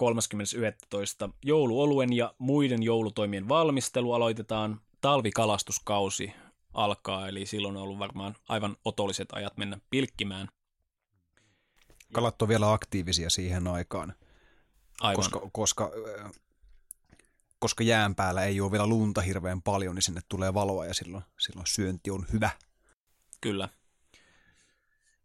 30.11. 1.27 1.33
Jouluoluen 1.45 2.13
ja 2.13 2.33
muiden 2.37 2.83
joulutoimien 2.83 3.47
valmistelu 3.47 4.13
aloitetaan. 4.13 4.81
Talvikalastuskausi 5.01 6.33
alkaa, 6.73 7.27
eli 7.27 7.45
silloin 7.45 7.77
on 7.77 7.83
ollut 7.83 7.99
varmaan 7.99 8.35
aivan 8.49 8.75
otolliset 8.85 9.27
ajat 9.31 9.57
mennä 9.57 9.79
pilkkimään. 9.89 10.47
Kalat 12.13 12.41
on 12.41 12.47
vielä 12.47 12.73
aktiivisia 12.73 13.29
siihen 13.29 13.67
aikaan, 13.67 14.13
aivan. 15.01 15.15
koska, 15.15 15.49
koska, 15.51 15.91
äh, 16.19 16.31
koska 17.59 17.83
jään 17.83 18.15
päällä 18.15 18.43
ei 18.43 18.61
ole 18.61 18.71
vielä 18.71 18.87
lunta 18.87 19.21
hirveän 19.21 19.61
paljon, 19.61 19.95
niin 19.95 20.03
sinne 20.03 20.21
tulee 20.29 20.53
valoa 20.53 20.85
ja 20.85 20.93
silloin, 20.93 21.23
silloin 21.39 21.67
syönti 21.67 22.11
on 22.11 22.25
hyvä. 22.33 22.49
Kyllä. 23.41 23.69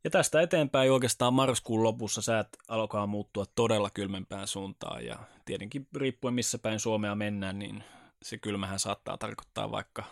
Ja 0.05 0.11
tästä 0.11 0.41
eteenpäin 0.41 0.93
oikeastaan 0.93 1.35
marraskuun 1.35 1.83
lopussa 1.83 2.23
säät 2.23 2.49
alkaa 2.69 3.07
muuttua 3.07 3.45
todella 3.55 3.91
kylmempään 3.91 4.47
suuntaan 4.47 5.05
ja 5.07 5.19
tietenkin 5.45 5.87
riippuen 5.97 6.35
missä 6.35 6.59
päin 6.59 6.81
Suomea 6.81 7.15
mennään, 7.15 7.59
niin 7.59 7.85
se 8.23 8.39
kylmähän 8.39 8.79
saattaa 8.79 9.19
tarkoittaa 9.19 9.71
vaikka, 9.71 10.05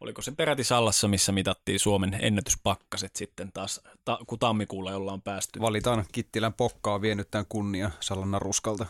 oliko 0.00 0.22
se 0.22 0.32
peräti 0.32 0.64
Sallassa, 0.64 1.08
missä 1.08 1.32
mitattiin 1.32 1.80
Suomen 1.80 2.18
ennätyspakkaset 2.20 3.16
sitten 3.16 3.52
taas, 3.52 3.80
ta, 4.04 4.18
kun 4.26 4.38
tammikuulla 4.38 4.96
ollaan 4.96 5.22
päästy. 5.22 5.60
Valitaan 5.60 6.04
Kittilän 6.12 6.54
pokkaa 6.54 7.00
vienyt 7.00 7.30
tämän 7.30 7.46
kunnia 7.48 7.90
Sallan 8.00 8.42
ruskalta. 8.42 8.86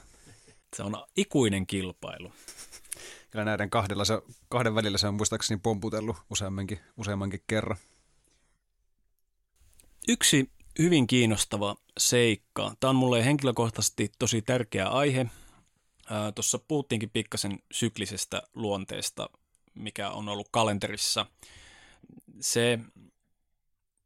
Se 0.77 0.83
on 0.83 1.05
ikuinen 1.17 1.67
kilpailu. 1.67 2.33
Kyllä 3.31 3.45
näiden 3.45 3.71
kahdella 3.71 4.05
se, 4.05 4.23
kahden 4.49 4.75
välillä 4.75 4.99
se 4.99 5.07
on 5.07 5.15
muistaakseni 5.15 5.61
pomputellut 5.63 6.17
useammankin, 6.31 6.81
useammankin 6.97 7.43
kerran. 7.47 7.77
Yksi 10.09 10.51
hyvin 10.79 11.07
kiinnostava 11.07 11.77
seikka. 11.99 12.75
Tämä 12.81 12.89
on 12.89 12.97
mulle 12.97 13.25
henkilökohtaisesti 13.25 14.13
tosi 14.19 14.43
tärkeä 14.43 14.89
aihe. 14.89 15.27
Tuossa 16.35 16.59
puhuttiinkin 16.59 17.11
pikkasen 17.11 17.59
syklisestä 17.73 18.43
luonteesta, 18.55 19.31
mikä 19.75 20.11
on 20.11 20.29
ollut 20.29 20.49
kalenterissa. 20.51 21.27
Se, 22.41 22.79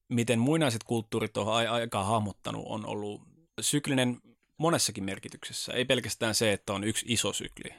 miten 0.08 0.38
muinaiset 0.38 0.84
kulttuurit 0.84 1.36
on 1.36 1.48
aikaa 1.70 2.04
hahmottanut, 2.04 2.64
on 2.66 2.86
ollut 2.86 3.22
syklinen 3.60 4.20
monessakin 4.58 5.04
merkityksessä. 5.04 5.72
Ei 5.72 5.84
pelkästään 5.84 6.34
se, 6.34 6.52
että 6.52 6.72
on 6.72 6.84
yksi 6.84 7.06
iso 7.08 7.32
sykli, 7.32 7.70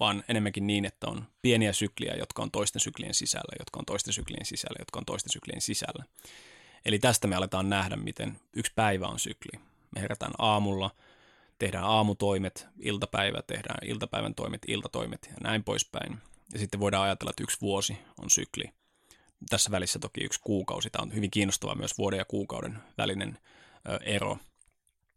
vaan 0.00 0.24
enemmänkin 0.28 0.66
niin, 0.66 0.84
että 0.84 1.06
on 1.06 1.24
pieniä 1.42 1.72
sykliä, 1.72 2.14
jotka 2.18 2.42
on 2.42 2.50
toisten 2.50 2.80
syklien 2.80 3.14
sisällä, 3.14 3.56
jotka 3.58 3.78
on 3.78 3.86
toisten 3.86 4.14
syklien 4.14 4.46
sisällä, 4.46 4.76
jotka 4.78 4.98
on 4.98 5.04
toisten 5.04 5.32
syklien 5.32 5.60
sisällä. 5.60 6.04
Eli 6.84 6.98
tästä 6.98 7.26
me 7.26 7.36
aletaan 7.36 7.70
nähdä, 7.70 7.96
miten 7.96 8.40
yksi 8.52 8.72
päivä 8.74 9.06
on 9.06 9.18
sykli. 9.18 9.60
Me 9.94 10.00
herätään 10.00 10.32
aamulla, 10.38 10.90
tehdään 11.58 11.84
aamutoimet, 11.84 12.66
iltapäivä, 12.78 13.42
tehdään 13.42 13.78
iltapäivän 13.88 14.34
toimet, 14.34 14.62
iltatoimet 14.68 15.26
ja 15.30 15.36
näin 15.42 15.64
poispäin. 15.64 16.18
Ja 16.52 16.58
sitten 16.58 16.80
voidaan 16.80 17.04
ajatella, 17.04 17.30
että 17.30 17.42
yksi 17.42 17.60
vuosi 17.60 17.98
on 18.22 18.30
sykli. 18.30 18.64
Tässä 19.50 19.70
välissä 19.70 19.98
toki 19.98 20.24
yksi 20.24 20.40
kuukausi. 20.40 20.90
Tämä 20.90 21.02
on 21.02 21.14
hyvin 21.14 21.30
kiinnostava 21.30 21.74
myös 21.74 21.98
vuoden 21.98 22.18
ja 22.18 22.24
kuukauden 22.24 22.78
välinen 22.98 23.38
ero. 24.00 24.38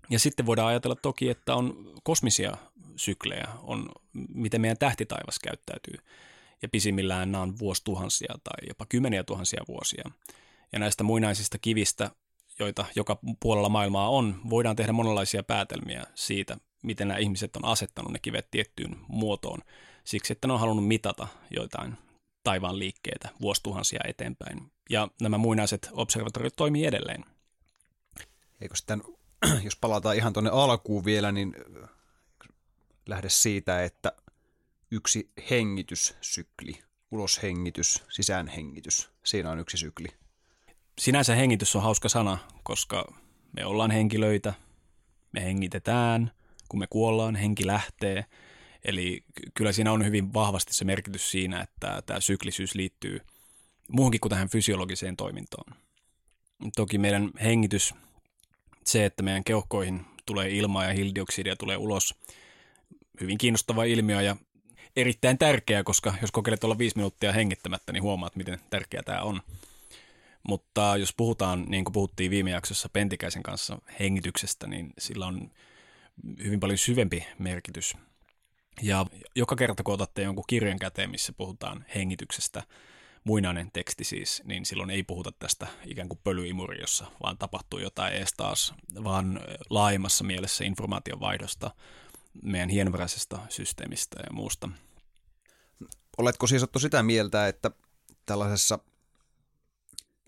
Ja 0.09 0.19
sitten 0.19 0.45
voidaan 0.45 0.67
ajatella 0.67 0.95
toki, 0.95 1.29
että 1.29 1.55
on 1.55 1.93
kosmisia 2.03 2.57
syklejä, 2.95 3.47
on 3.63 3.89
miten 4.33 4.61
meidän 4.61 4.77
tähtitaivas 4.77 5.39
käyttäytyy. 5.39 5.97
Ja 6.61 6.69
pisimmillään 6.69 7.31
nämä 7.31 7.41
on 7.41 7.59
vuosituhansia 7.59 8.35
tai 8.43 8.67
jopa 8.67 8.85
kymmeniä 8.89 9.23
tuhansia 9.23 9.63
vuosia. 9.67 10.11
Ja 10.71 10.79
näistä 10.79 11.03
muinaisista 11.03 11.57
kivistä, 11.57 12.11
joita 12.59 12.85
joka 12.95 13.19
puolella 13.39 13.69
maailmaa 13.69 14.09
on, 14.09 14.41
voidaan 14.49 14.75
tehdä 14.75 14.91
monenlaisia 14.91 15.43
päätelmiä 15.43 16.03
siitä, 16.15 16.57
miten 16.83 17.07
nämä 17.07 17.17
ihmiset 17.17 17.55
on 17.55 17.65
asettanut 17.65 18.11
ne 18.11 18.19
kivet 18.19 18.51
tiettyyn 18.51 18.97
muotoon, 19.07 19.59
siksi 20.03 20.33
että 20.33 20.47
ne 20.47 20.53
on 20.53 20.59
halunnut 20.59 20.87
mitata 20.87 21.27
joitain 21.55 21.97
taivaan 22.43 22.79
liikkeitä 22.79 23.29
vuosituhansia 23.41 23.99
eteenpäin. 24.05 24.71
Ja 24.89 25.07
nämä 25.21 25.37
muinaiset 25.37 25.89
observatoriot 25.91 26.55
toimii 26.55 26.85
edelleen. 26.85 27.25
Eikö 28.61 28.75
sitten, 28.75 29.03
jos 29.63 29.75
palataan 29.75 30.15
ihan 30.15 30.33
tuonne 30.33 30.49
alkuun 30.49 31.05
vielä, 31.05 31.31
niin 31.31 31.55
lähde 33.05 33.29
siitä, 33.29 33.83
että 33.83 34.11
yksi 34.91 35.31
hengityssykli, 35.49 36.83
uloshengitys, 37.11 38.03
sisäänhengitys, 38.09 39.09
siinä 39.25 39.51
on 39.51 39.59
yksi 39.59 39.77
sykli. 39.77 40.07
Sinänsä 40.99 41.35
hengitys 41.35 41.75
on 41.75 41.81
hauska 41.81 42.09
sana, 42.09 42.37
koska 42.63 43.13
me 43.51 43.65
ollaan 43.65 43.91
henkilöitä, 43.91 44.53
me 45.31 45.43
hengitetään, 45.43 46.31
kun 46.69 46.79
me 46.79 46.87
kuollaan, 46.89 47.35
henki 47.35 47.67
lähtee. 47.67 48.25
Eli 48.85 49.23
kyllä 49.53 49.71
siinä 49.71 49.91
on 49.91 50.05
hyvin 50.05 50.33
vahvasti 50.33 50.73
se 50.73 50.85
merkitys 50.85 51.31
siinä, 51.31 51.61
että 51.61 52.01
tämä 52.05 52.19
syklisyys 52.19 52.75
liittyy 52.75 53.21
muuhunkin 53.87 54.21
kuin 54.21 54.29
tähän 54.29 54.49
fysiologiseen 54.49 55.17
toimintoon. 55.17 55.73
Toki 56.75 56.97
meidän 56.97 57.29
hengitys, 57.43 57.93
se, 58.85 59.05
että 59.05 59.23
meidän 59.23 59.43
keuhkoihin 59.43 60.05
tulee 60.25 60.49
ilmaa 60.49 60.85
ja 60.85 60.93
hiilidioksidia 60.93 61.55
tulee 61.55 61.77
ulos, 61.77 62.15
hyvin 63.21 63.37
kiinnostava 63.37 63.83
ilmiö 63.83 64.21
ja 64.21 64.35
erittäin 64.95 65.37
tärkeä, 65.37 65.83
koska 65.83 66.13
jos 66.21 66.31
kokeilet 66.31 66.63
olla 66.63 66.77
viisi 66.77 66.95
minuuttia 66.95 67.33
hengittämättä, 67.33 67.93
niin 67.93 68.03
huomaat, 68.03 68.35
miten 68.35 68.59
tärkeää 68.69 69.03
tämä 69.03 69.21
on. 69.21 69.41
Mutta 70.47 70.97
jos 70.97 71.13
puhutaan, 71.17 71.65
niin 71.67 71.85
kuin 71.85 71.93
puhuttiin 71.93 72.31
viime 72.31 72.51
jaksossa 72.51 72.89
Pentikäisen 72.89 73.43
kanssa 73.43 73.81
hengityksestä, 73.99 74.67
niin 74.67 74.93
sillä 74.97 75.25
on 75.25 75.51
hyvin 76.43 76.59
paljon 76.59 76.77
syvempi 76.77 77.25
merkitys. 77.39 77.97
Ja 78.81 79.05
joka 79.35 79.55
kerta, 79.55 79.83
kun 79.83 79.93
otatte 79.93 80.21
jonkun 80.21 80.43
kirjan 80.47 80.79
käteen, 80.79 81.09
missä 81.09 81.33
puhutaan 81.33 81.85
hengityksestä, 81.95 82.63
muinainen 83.23 83.71
teksti 83.71 84.03
siis, 84.03 84.41
niin 84.45 84.65
silloin 84.65 84.89
ei 84.89 85.03
puhuta 85.03 85.31
tästä 85.31 85.67
ikään 85.85 86.09
kuin 86.09 86.19
pölyimuri, 86.23 86.81
jossa 86.81 87.05
vaan 87.23 87.37
tapahtuu 87.37 87.79
jotain 87.79 88.13
ees 88.13 88.33
taas, 88.37 88.73
vaan 89.03 89.41
laajemmassa 89.69 90.23
mielessä 90.23 90.63
informaation 90.63 91.19
vaihdosta, 91.19 91.71
meidän 92.43 92.69
hienvaraisesta 92.69 93.39
systeemistä 93.49 94.19
ja 94.19 94.33
muusta. 94.33 94.69
Oletko 96.17 96.47
siis 96.47 96.63
ottu 96.63 96.79
sitä 96.79 97.03
mieltä, 97.03 97.47
että 97.47 97.71
tällaisessa 98.25 98.79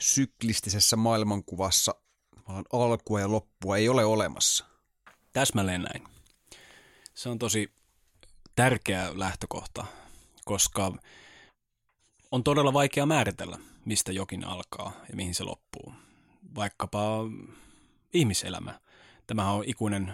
syklistisessä 0.02 0.96
maailmankuvassa 0.96 1.96
alkua 2.74 3.20
ja 3.20 3.32
loppua 3.32 3.78
ei 3.78 3.90
ole 3.90 4.06
olemassa? 4.06 4.66
Täsmälleen 5.34 5.82
näin. 5.82 6.04
Se 7.14 7.30
on 7.30 7.40
tosi 7.40 7.72
tärkeä 8.56 9.12
lähtökohta, 9.14 9.86
koska 10.46 10.92
on 12.32 12.44
todella 12.44 12.74
vaikea 12.74 13.06
määritellä, 13.06 13.58
mistä 13.86 14.12
jokin 14.12 14.44
alkaa 14.44 14.94
ja 15.10 15.16
mihin 15.16 15.36
se 15.36 15.44
loppuu. 15.44 15.94
Vaikkapa 16.56 17.00
ihmiselämä. 18.14 18.80
Tämä 19.28 19.52
on 19.52 19.64
ikuinen 19.68 20.14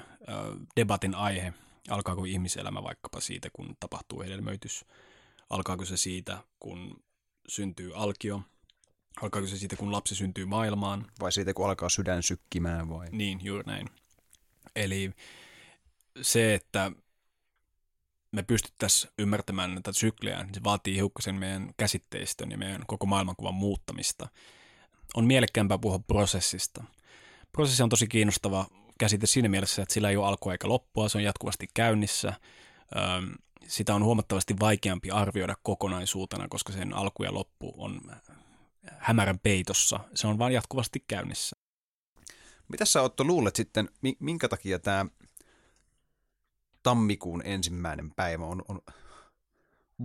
debatin 0.75 1.15
aihe. 1.15 1.53
Alkaako 1.89 2.25
ihmiselämä 2.25 2.84
vaikkapa 2.84 3.22
siitä, 3.22 3.50
kun 3.53 3.75
tapahtuu 3.79 4.22
hedelmöitys? 4.22 4.86
Alkaako 5.50 5.86
se 5.86 5.98
siitä, 5.98 6.43
kun 6.60 7.04
syntyy 7.47 7.91
alkio? 7.95 8.41
Alkaako 9.21 9.47
se 9.47 9.58
siitä, 9.58 9.75
kun 9.75 9.91
lapsi 9.91 10.15
syntyy 10.15 10.45
maailmaan? 10.45 11.06
Vai 11.19 11.32
siitä, 11.32 11.53
kun 11.53 11.65
alkaa 11.65 11.89
sydän 11.89 12.23
sykkimään 12.23 12.89
vai? 12.89 13.08
Niin, 13.12 13.39
juuri 13.43 13.63
näin. 13.65 13.89
Eli 14.75 15.12
se, 16.21 16.53
että 16.53 16.91
me 18.32 18.43
pystyttäisiin 18.43 19.13
ymmärtämään 19.19 19.73
näitä 19.73 19.93
syklejä, 19.93 20.43
niin 20.43 20.53
se 20.53 20.63
vaatii 20.63 20.95
hiukkasen 20.95 21.36
meidän 21.36 21.69
käsitteistön 21.77 22.51
ja 22.51 22.58
meidän 22.58 22.84
koko 22.88 23.06
maailmankuvan 23.06 23.53
muuttamista. 23.53 24.27
On 25.13 25.25
mielekkäämpää 25.25 25.77
puhua 25.77 25.99
prosessista. 25.99 26.84
Prosessi 27.51 27.84
on 27.84 27.89
tosi 27.89 28.08
kiinnostava 28.08 28.67
käsite 28.99 29.27
siinä 29.27 29.49
mielessä, 29.49 29.82
että 29.82 29.93
sillä 29.93 30.10
ei 30.10 30.17
ole 30.17 30.27
alkua 30.27 30.51
eikä 30.51 30.67
loppua, 30.67 31.10
se 31.10 31.17
on 31.17 31.23
jatkuvasti 31.23 31.67
käynnissä. 31.73 32.34
Sitä 33.67 33.95
on 33.95 34.03
huomattavasti 34.03 34.60
vaikeampi 34.60 35.12
arvioida 35.12 35.56
kokonaisuutena, 35.63 36.47
koska 36.47 36.73
sen 36.73 36.93
alku 36.93 37.23
ja 37.23 37.34
loppu 37.34 37.73
on 37.77 38.01
hämärän 38.97 39.39
peitossa. 39.39 40.00
Se 40.13 40.28
on 40.28 40.39
vain 40.39 40.54
jatkuvasti 40.54 41.04
käynnissä. 41.08 41.58
Mitä 42.67 42.86
sä 42.86 43.02
Otto 43.02 43.23
luulet 43.23 43.56
sitten, 43.56 43.89
minkä 44.19 44.50
takia 44.50 44.80
tämä 44.80 45.06
tammikuun 46.84 47.41
ensimmäinen 47.45 48.12
päivä 48.15 48.45
on, 48.45 48.62
on 48.67 48.82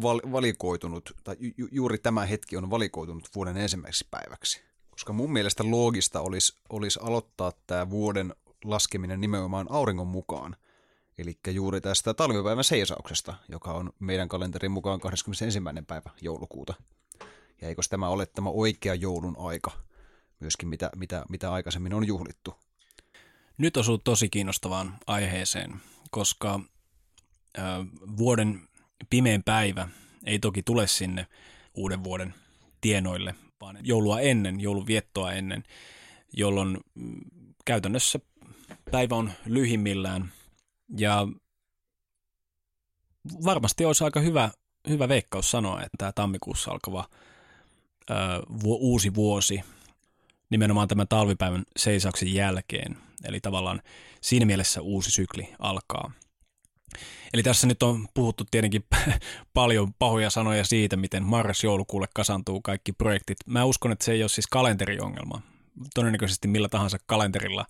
val- 0.02 0.32
valikoitunut, 0.32 1.12
tai 1.24 1.36
ju- 1.56 1.68
juuri 1.72 1.98
tämä 1.98 2.26
hetki 2.26 2.56
on 2.56 2.70
valikoitunut 2.70 3.28
vuoden 3.34 3.56
ensimmäiseksi 3.56 4.08
päiväksi? 4.10 4.62
Koska 4.90 5.12
mun 5.12 5.32
mielestä 5.32 5.70
loogista 5.70 6.20
olisi, 6.20 6.58
olisi 6.68 6.98
aloittaa 7.02 7.52
tämä 7.66 7.90
vuoden 7.90 8.34
laskeminen 8.64 9.20
nimenomaan 9.20 9.66
auringon 9.70 10.06
mukaan. 10.06 10.56
Eli 11.18 11.38
juuri 11.50 11.80
tästä 11.80 12.14
talvipäivän 12.14 12.64
seisauksesta, 12.64 13.34
joka 13.48 13.72
on 13.72 13.92
meidän 13.98 14.28
kalenterin 14.28 14.70
mukaan 14.70 15.00
21. 15.00 15.60
päivä 15.86 16.10
joulukuuta. 16.20 16.74
Ja 17.62 17.68
eikö 17.68 17.82
tämä 17.90 18.08
ole 18.08 18.26
tämä 18.26 18.50
oikea 18.50 18.94
joulun 18.94 19.36
aika– 19.38 19.70
myöskin, 20.42 20.68
mitä, 20.68 20.90
mitä, 20.96 21.24
mitä 21.28 21.52
aikaisemmin 21.52 21.94
on 21.94 22.06
juhlittu. 22.06 22.54
Nyt 23.58 23.76
osuu 23.76 23.98
tosi 23.98 24.28
kiinnostavaan 24.28 24.98
aiheeseen, 25.06 25.80
koska 26.10 26.60
ö, 27.58 27.60
vuoden 28.18 28.68
pimein 29.10 29.42
päivä 29.42 29.88
ei 30.24 30.38
toki 30.38 30.62
tule 30.62 30.86
sinne 30.86 31.26
uuden 31.74 32.04
vuoden 32.04 32.34
tienoille, 32.80 33.34
vaan 33.60 33.78
joulua 33.82 34.20
ennen, 34.20 34.60
joulun 34.60 34.86
viettoa 34.86 35.32
ennen, 35.32 35.62
jolloin 36.32 36.80
mm, 36.94 37.20
käytännössä 37.64 38.18
päivä 38.90 39.14
on 39.14 39.32
lyhimmillään 39.46 40.32
ja 40.98 41.28
varmasti 43.44 43.84
olisi 43.84 44.04
aika 44.04 44.20
hyvä, 44.20 44.50
hyvä 44.88 45.08
veikkaus 45.08 45.50
sanoa, 45.50 45.80
että 45.80 45.96
tämä 45.98 46.12
tammikuussa 46.12 46.70
alkava 46.70 47.08
ö, 48.10 48.14
uusi 48.64 49.14
vuosi 49.14 49.60
nimenomaan 50.50 50.88
tämän 50.88 51.08
talvipäivän 51.08 51.64
seisauksen 51.76 52.34
jälkeen. 52.34 52.96
Eli 53.24 53.40
tavallaan 53.40 53.82
siinä 54.20 54.46
mielessä 54.46 54.80
uusi 54.80 55.10
sykli 55.10 55.48
alkaa. 55.58 56.12
Eli 57.34 57.42
tässä 57.42 57.66
nyt 57.66 57.82
on 57.82 58.08
puhuttu 58.14 58.44
tietenkin 58.50 58.84
paljon 59.54 59.94
pahoja 59.94 60.30
sanoja 60.30 60.64
siitä, 60.64 60.96
miten 60.96 61.24
marras-joulukuulle 61.24 62.06
kasantuu 62.14 62.60
kaikki 62.60 62.92
projektit. 62.92 63.38
Mä 63.46 63.64
uskon, 63.64 63.92
että 63.92 64.04
se 64.04 64.12
ei 64.12 64.22
ole 64.22 64.28
siis 64.28 64.46
kalenteriongelma. 64.46 65.42
Todennäköisesti 65.94 66.48
millä 66.48 66.68
tahansa 66.68 66.98
kalenterilla 67.06 67.66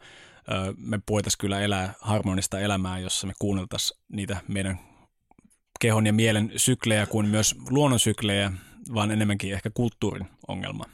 me 0.77 1.01
voitaisiin 1.11 1.39
kyllä 1.39 1.61
elää 1.61 1.95
harmonista 2.01 2.61
elämää, 2.61 2.99
jossa 2.99 3.27
me 3.27 3.33
kuunneltaisiin 3.39 4.01
niitä 4.09 4.41
meidän 4.49 4.81
kehon 5.81 6.07
ja 6.07 6.13
mielen 6.13 6.53
syklejä 6.57 7.07
kuin 7.07 7.27
myös 7.27 7.55
luonnon 7.71 8.01
syklejä, 8.01 8.53
vaan 8.95 9.11
enemmänkin 9.11 9.53
ehkä 9.53 9.71
kulttuurin 9.75 10.29
ongelma 10.49 10.85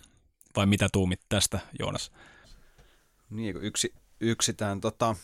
vai 0.56 0.66
mitä 0.66 0.88
tuumit 0.92 1.20
tästä, 1.28 1.60
Joonas? 1.78 2.12
Niin, 3.30 3.56
yksi, 3.56 3.94
yksi 4.20 4.52
tämän 4.52 4.80
tota, 4.80 5.16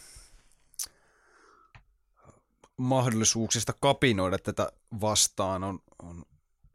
mahdollisuuksista 2.77 3.73
kapinoida 3.81 4.39
tätä 4.39 4.73
vastaan 5.01 5.65
on, 5.65 5.79
on 6.03 6.25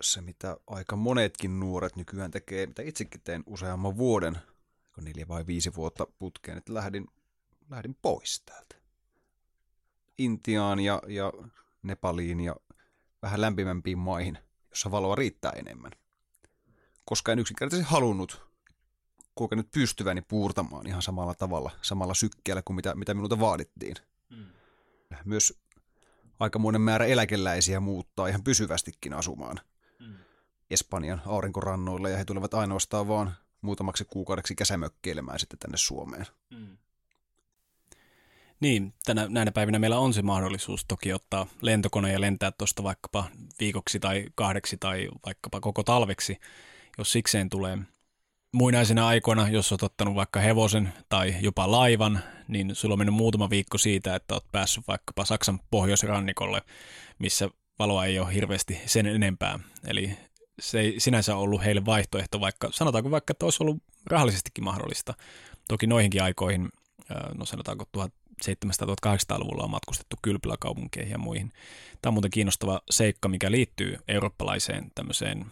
se, 0.02 0.22
mitä 0.22 0.58
aika 0.68 0.96
monetkin 0.96 1.60
nuoret 1.60 1.96
nykyään 1.96 2.32
tekee, 2.32 2.66
mitä 2.66 2.82
itsekin 2.82 3.22
teen 3.22 3.44
useamman 3.46 3.98
vuoden, 3.98 4.38
neljä 5.02 5.28
vai 5.28 5.48
viisi 5.48 5.76
vuotta 5.76 6.08
putkeen, 6.20 6.58
että 6.58 6.74
lähdin, 6.74 7.08
lähdin 7.70 7.96
pois 8.02 8.42
täältä. 8.46 8.76
Intiaan 10.18 10.80
ja, 10.80 11.02
ja 11.08 11.34
Nepaliin 11.84 12.40
ja 12.40 12.56
vähän 13.22 13.42
lämpimämpiin 13.42 13.98
maihin, 13.98 14.38
jossa 14.70 14.92
valoa 14.92 15.16
riittää 15.16 15.52
enemmän. 15.52 15.92
Koska 17.06 17.32
en 17.32 17.40
yksinkertaisesti 17.40 17.92
halunnut 17.92 18.50
kokenut 19.36 19.72
pystyväni 19.72 20.22
puurtamaan 20.22 20.88
ihan 20.88 21.02
samalla 21.02 21.34
tavalla, 21.34 21.72
samalla 21.82 22.14
sykkeellä 22.14 22.62
kuin 22.62 22.76
mitä, 22.76 22.96
mitä 22.96 23.14
minulta 23.14 23.40
vaadittiin. 23.40 23.96
Hmm. 24.36 24.46
Myös 25.26 25.60
aikamoinen 26.40 26.82
määrä 26.82 27.06
eläkeläisiä 27.06 27.80
muuttaa 27.80 28.28
ihan 28.28 28.44
pysyvästikin 28.44 29.14
asumaan 29.14 29.60
hmm. 30.00 30.16
Espanjan 30.70 31.22
aurinkorannoilla 31.26 32.10
ja 32.10 32.18
he 32.18 32.26
tulevat 32.26 32.54
ainoastaan 32.54 33.08
vaan 33.08 33.34
muutamaksi 33.62 34.06
kuukaudeksi 34.06 34.56
kesämökkeilemään 34.56 35.40
sitten 35.40 35.60
tänne 35.60 35.78
Suomeen. 35.78 36.26
Hmm. 36.56 36.78
Niin, 38.60 38.94
tänä, 39.06 39.26
näinä 39.30 39.52
päivinä 39.52 39.80
meillä 39.80 40.00
on 40.00 40.14
se 40.14 40.22
mahdollisuus 40.22 40.86
toki 40.88 41.14
ottaa 41.14 41.48
lentokone 41.62 42.14
ja 42.14 42.22
lentää 42.22 42.52
tuosta 42.52 42.84
vaikkapa 42.84 43.26
viikoksi 43.60 44.00
tai 44.00 44.26
kahdeksi 44.36 44.78
tai 44.78 45.10
vaikkapa 45.26 45.60
koko 45.60 45.84
talveksi, 45.84 46.38
jos 46.98 47.12
sikseen 47.12 47.50
tulee. 47.50 47.78
Muinaisina 48.54 49.08
aikoina, 49.08 49.50
jos 49.50 49.72
olet 49.72 49.84
ottanut 49.84 50.16
vaikka 50.16 50.40
hevosen 50.40 50.94
tai 51.10 51.36
jopa 51.42 51.72
laivan, 51.72 52.20
niin 52.48 52.76
sulla 52.76 52.94
on 52.94 53.00
mennyt 53.00 53.16
muutama 53.16 53.50
viikko 53.50 53.78
siitä, 53.78 54.16
että 54.16 54.34
olet 54.34 54.52
päässyt 54.52 54.88
vaikkapa 54.88 55.26
Saksan 55.26 55.60
pohjoisrannikolle, 55.72 56.62
missä 57.20 57.50
valoa 57.80 58.06
ei 58.06 58.20
ole 58.20 58.34
hirveästi 58.34 58.82
sen 58.86 59.06
enempää. 59.06 59.60
Eli 59.88 60.18
se 60.60 60.80
ei 60.80 61.00
sinänsä 61.00 61.36
ollut 61.36 61.64
heille 61.64 61.86
vaihtoehto, 61.86 62.40
vaikka 62.40 62.70
sanotaanko 62.72 63.12
vaikka, 63.12 63.32
että 63.32 63.46
olisi 63.46 63.64
ollut 63.64 63.84
rahallisestikin 64.06 64.64
mahdollista. 64.64 65.14
Toki 65.68 65.88
noihinkin 65.88 66.24
aikoihin, 66.24 66.70
no 67.38 67.46
sanotaanko 67.46 67.86
1700-1800-luvulla 68.46 69.64
on 69.64 69.70
matkustettu 69.70 70.16
kylpyläkaupunkeihin 70.22 71.12
ja 71.12 71.18
muihin. 71.18 71.52
Tämä 72.02 72.10
on 72.10 72.14
muuten 72.14 72.32
kiinnostava 72.32 72.82
seikka, 72.90 73.30
mikä 73.30 73.52
liittyy 73.52 73.98
eurooppalaiseen 74.08 74.92
tämmöiseen 74.96 75.46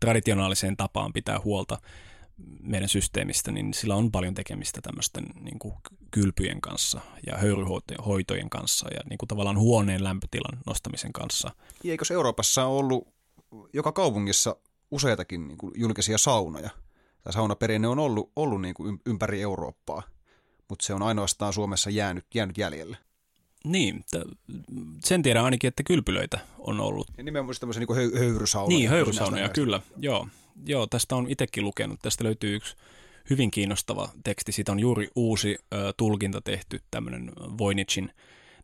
traditionaaliseen 0.00 0.76
tapaan 0.76 1.12
pitää 1.12 1.40
huolta 1.44 1.78
meidän 2.62 2.88
systeemistä, 2.88 3.52
niin 3.52 3.74
sillä 3.74 3.94
on 3.94 4.10
paljon 4.10 4.34
tekemistä 4.34 4.80
tämmöisten 4.80 5.26
niin 5.40 5.58
kuin 5.58 5.74
kylpyjen 6.10 6.60
kanssa 6.60 7.00
ja 7.26 7.38
höyryhoitojen 7.38 8.50
kanssa 8.50 8.88
ja 8.94 9.00
niin 9.10 9.18
kuin 9.18 9.28
tavallaan 9.28 9.58
huoneen 9.58 10.04
lämpötilan 10.04 10.58
nostamisen 10.66 11.12
kanssa. 11.12 11.50
Eikö 11.84 12.04
Euroopassa 12.10 12.64
ollut 12.64 13.08
joka 13.72 13.92
kaupungissa 13.92 14.56
useitakin 14.90 15.48
niin 15.48 15.58
kuin 15.58 15.72
julkisia 15.76 16.18
saunoja? 16.18 16.70
Tämä 17.22 17.32
saunaperinne 17.32 17.88
on 17.88 17.98
ollut, 17.98 18.32
ollut 18.36 18.60
niin 18.60 18.74
kuin 18.74 19.00
ympäri 19.06 19.42
Eurooppaa, 19.42 20.02
mutta 20.70 20.84
se 20.84 20.94
on 20.94 21.02
ainoastaan 21.02 21.52
Suomessa 21.52 21.90
jäänyt, 21.90 22.26
jäänyt 22.34 22.58
jäljelle. 22.58 22.96
Niin, 23.64 24.04
sen 25.04 25.22
tiedän 25.22 25.44
ainakin, 25.44 25.68
että 25.68 25.82
kylpylöitä 25.82 26.38
on 26.58 26.80
ollut. 26.80 27.08
Ja 27.18 27.24
nimenomaan 27.24 27.54
tämmöisiä 27.60 27.80
niin 27.80 27.96
höy- 27.96 28.18
höyrysaunoja. 28.18 28.78
Niin, 28.78 28.90
höyrysaunoja, 28.90 29.48
kyllä. 29.48 29.80
Joo. 29.96 30.28
Joo, 30.66 30.86
tästä 30.86 31.16
on 31.16 31.26
itsekin 31.30 31.64
lukenut. 31.64 32.00
Tästä 32.02 32.24
löytyy 32.24 32.56
yksi 32.56 32.76
hyvin 33.30 33.50
kiinnostava 33.50 34.08
teksti. 34.24 34.52
Siitä 34.52 34.72
on 34.72 34.80
juuri 34.80 35.08
uusi 35.16 35.58
ö, 35.74 35.92
tulkinta 35.96 36.40
tehty, 36.40 36.80
tämmöinen 36.90 37.32
Voinichin 37.58 38.12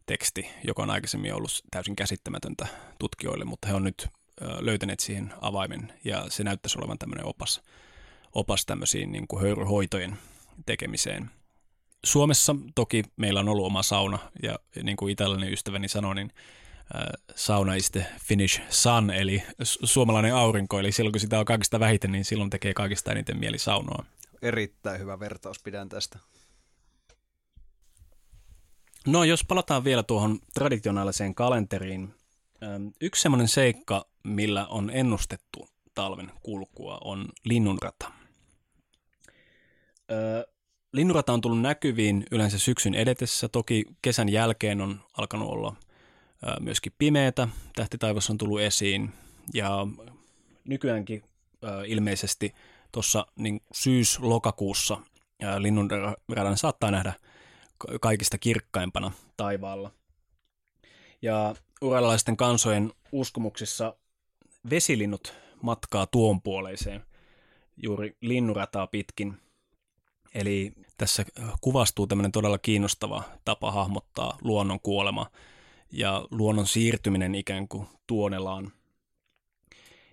teksti, 0.07 0.49
joka 0.65 0.83
on 0.83 0.91
aikaisemmin 0.91 1.35
ollut 1.35 1.65
täysin 1.71 1.97
käsittämätöntä 1.97 2.67
tutkijoille, 2.99 3.45
mutta 3.45 3.69
he 3.69 3.75
on 3.75 3.85
nyt 3.85 4.09
ö, 4.43 4.47
löytäneet 4.61 5.01
siihen 5.01 5.35
avaimen 5.41 5.93
ja 6.05 6.27
se 6.29 6.45
näyttäisi 6.45 6.79
olevan 6.79 6.99
tämmöinen 6.99 7.27
opas, 7.27 7.63
opas 8.33 8.67
tämmöisiin 8.67 9.13
niin 9.13 9.29
kuin 9.29 9.43
höyryhoitojen 9.43 10.19
tekemiseen. 10.67 11.31
Suomessa 12.07 12.57
toki 12.75 13.03
meillä 13.17 13.41
on 13.41 13.49
ollut 13.49 13.67
oma 13.67 13.83
sauna 13.83 14.19
ja 14.43 14.59
niin 14.83 14.97
kuin 14.97 15.13
italialainen 15.13 15.53
ystäväni 15.53 15.89
sanoi, 15.89 16.15
niin 16.15 16.33
sauna 17.35 17.75
is 17.75 17.91
the 17.91 18.07
Finnish 18.21 18.63
sun, 18.69 19.11
eli 19.11 19.43
suomalainen 19.63 20.35
aurinko, 20.35 20.79
eli 20.79 20.93
silloin 20.93 21.13
kun 21.13 21.21
sitä 21.21 21.39
on 21.39 21.45
kaikista 21.45 21.81
vähiten, 21.81 22.13
niin 22.13 22.25
silloin 22.25 22.51
tekee 22.51 22.75
kaikista 22.75 23.13
eniten 23.13 23.39
mieli 23.39 23.59
saunoa. 23.59 24.05
Erittäin 24.43 25.01
hyvä 25.01 25.21
vertaus, 25.21 25.59
pidän 25.63 25.89
tästä. 25.89 26.19
No 29.07 29.25
jos 29.25 29.45
palataan 29.45 29.85
vielä 29.85 30.03
tuohon 30.03 30.39
traditionaaliseen 30.55 31.35
kalenteriin, 31.35 32.15
yksi 33.01 33.23
semmoinen 33.23 33.49
seikka, 33.49 34.07
millä 34.25 34.67
on 34.67 34.91
ennustettu 34.91 35.69
talven 35.95 36.33
kulkua, 36.43 36.99
on 37.05 37.29
linnunrata. 37.45 38.13
Linnunrata 40.97 41.33
on 41.33 41.41
tullut 41.41 41.61
näkyviin 41.61 42.27
yleensä 42.31 42.59
syksyn 42.59 42.95
edetessä, 42.95 43.49
toki 43.49 43.85
kesän 44.03 44.29
jälkeen 44.29 44.81
on 44.81 45.01
alkanut 45.17 45.49
olla 45.49 45.77
myöskin 46.61 46.93
pimeätä, 46.99 47.49
tähtitaivas 47.75 48.31
on 48.31 48.39
tullut 48.39 48.61
esiin 48.61 49.13
ja 49.55 49.87
nykyäänkin 50.65 51.23
ilmeisesti 51.87 52.55
tuossa 52.93 53.27
niin 53.39 53.61
syys-lokakuussa 53.73 54.99
linnunradan 55.59 56.57
saattaa 56.57 56.91
nähdä 56.91 57.13
kaikista 58.01 58.39
kirkkaimpana 58.39 59.13
taivaalla. 59.37 59.91
Ja 61.23 61.55
uralilaisten 61.81 62.37
kansojen 62.37 62.93
uskomuksissa 63.13 63.97
vesilinnut 64.71 65.35
matkaa 65.63 66.07
tuon 66.07 66.43
puoleiseen 66.43 67.05
juuri 67.77 68.17
linnurataa 68.21 68.87
pitkin. 68.87 69.46
Eli 70.37 70.73
tässä 70.99 71.25
kuvastuu 71.61 72.07
tämmöinen 72.07 72.33
todella 72.33 72.59
kiinnostava 72.59 73.23
tapa 73.45 73.73
hahmottaa 73.73 74.39
luonnon 74.43 74.81
kuolema– 74.81 75.27
ja 75.93 76.27
luonnon 76.31 76.67
siirtyminen 76.67 77.35
ikään 77.35 77.69
kuin 77.69 77.87
tuonelaan. 78.07 78.73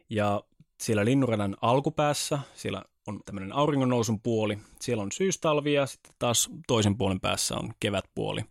Ja 0.10 0.44
siellä 0.82 1.06
linnuradan 1.06 1.58
alkupäässä, 1.62 2.40
siellä 2.54 2.84
on 3.08 3.20
tämmöinen 3.26 3.54
auringonnousun 3.54 4.22
puoli, 4.22 4.58
siellä 4.82 5.04
on 5.04 5.12
syystalvi 5.12 5.74
ja 5.74 5.86
sitten 5.86 6.14
taas 6.20 6.50
toisen 6.68 6.98
puolen 6.98 7.20
päässä 7.20 7.56
on 7.56 7.74
kevätpuoli. 7.80 8.42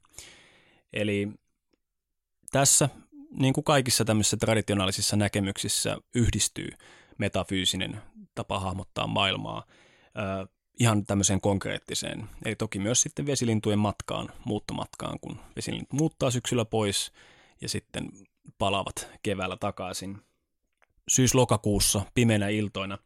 Eli 0.92 1.28
tässä, 2.50 2.88
niin 3.30 3.54
kuin 3.54 3.64
kaikissa 3.64 4.04
tämmöisissä 4.04 4.36
traditionaalisissa 4.36 5.16
näkemyksissä, 5.16 5.96
yhdistyy 6.14 6.68
metafyysinen 7.18 8.02
tapa 8.34 8.60
hahmottaa 8.60 9.06
maailmaa 9.06 9.66
ihan 10.80 11.06
tämmöiseen 11.06 11.40
konkreettiseen. 11.40 12.28
Eli 12.44 12.56
toki 12.56 12.78
myös 12.78 13.00
sitten 13.00 13.26
vesilintujen 13.26 13.78
matkaan, 13.78 14.28
muuttomatkaan, 14.44 15.20
kun 15.20 15.40
vesilintut 15.56 15.92
muuttaa 15.92 16.30
syksyllä 16.30 16.64
pois 16.64 17.12
ja 17.60 17.68
sitten 17.68 18.08
palavat 18.58 19.10
keväällä 19.22 19.56
takaisin. 19.56 20.18
Syys-lokakuussa 21.08 22.02
pimeinä 22.14 22.48
iltoina 22.48 22.98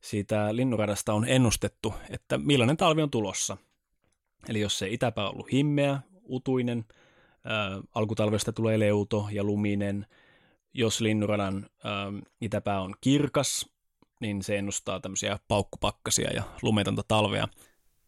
siitä 0.00 0.56
linnuradasta 0.56 1.12
on 1.12 1.28
ennustettu, 1.28 1.94
että 2.10 2.38
millainen 2.38 2.76
talvi 2.76 3.02
on 3.02 3.10
tulossa. 3.10 3.56
Eli 4.48 4.60
jos 4.60 4.78
se 4.78 4.88
itäpää 4.88 5.24
on 5.24 5.32
ollut 5.32 5.52
himmeä, 5.52 6.00
utuinen, 6.24 6.84
ää, 7.44 7.80
alkutalvesta 7.94 8.52
tulee 8.52 8.78
leuto 8.78 9.28
ja 9.32 9.44
luminen, 9.44 10.06
jos 10.74 11.00
linnuradan 11.00 11.66
ää, 11.84 12.12
itäpää 12.40 12.80
on 12.80 12.94
kirkas, 13.00 13.73
niin 14.20 14.42
se 14.42 14.58
ennustaa 14.58 15.00
tämmöisiä 15.00 15.38
paukkupakkasia 15.48 16.30
ja 16.30 16.42
lumetonta 16.62 17.02
talvea. 17.08 17.48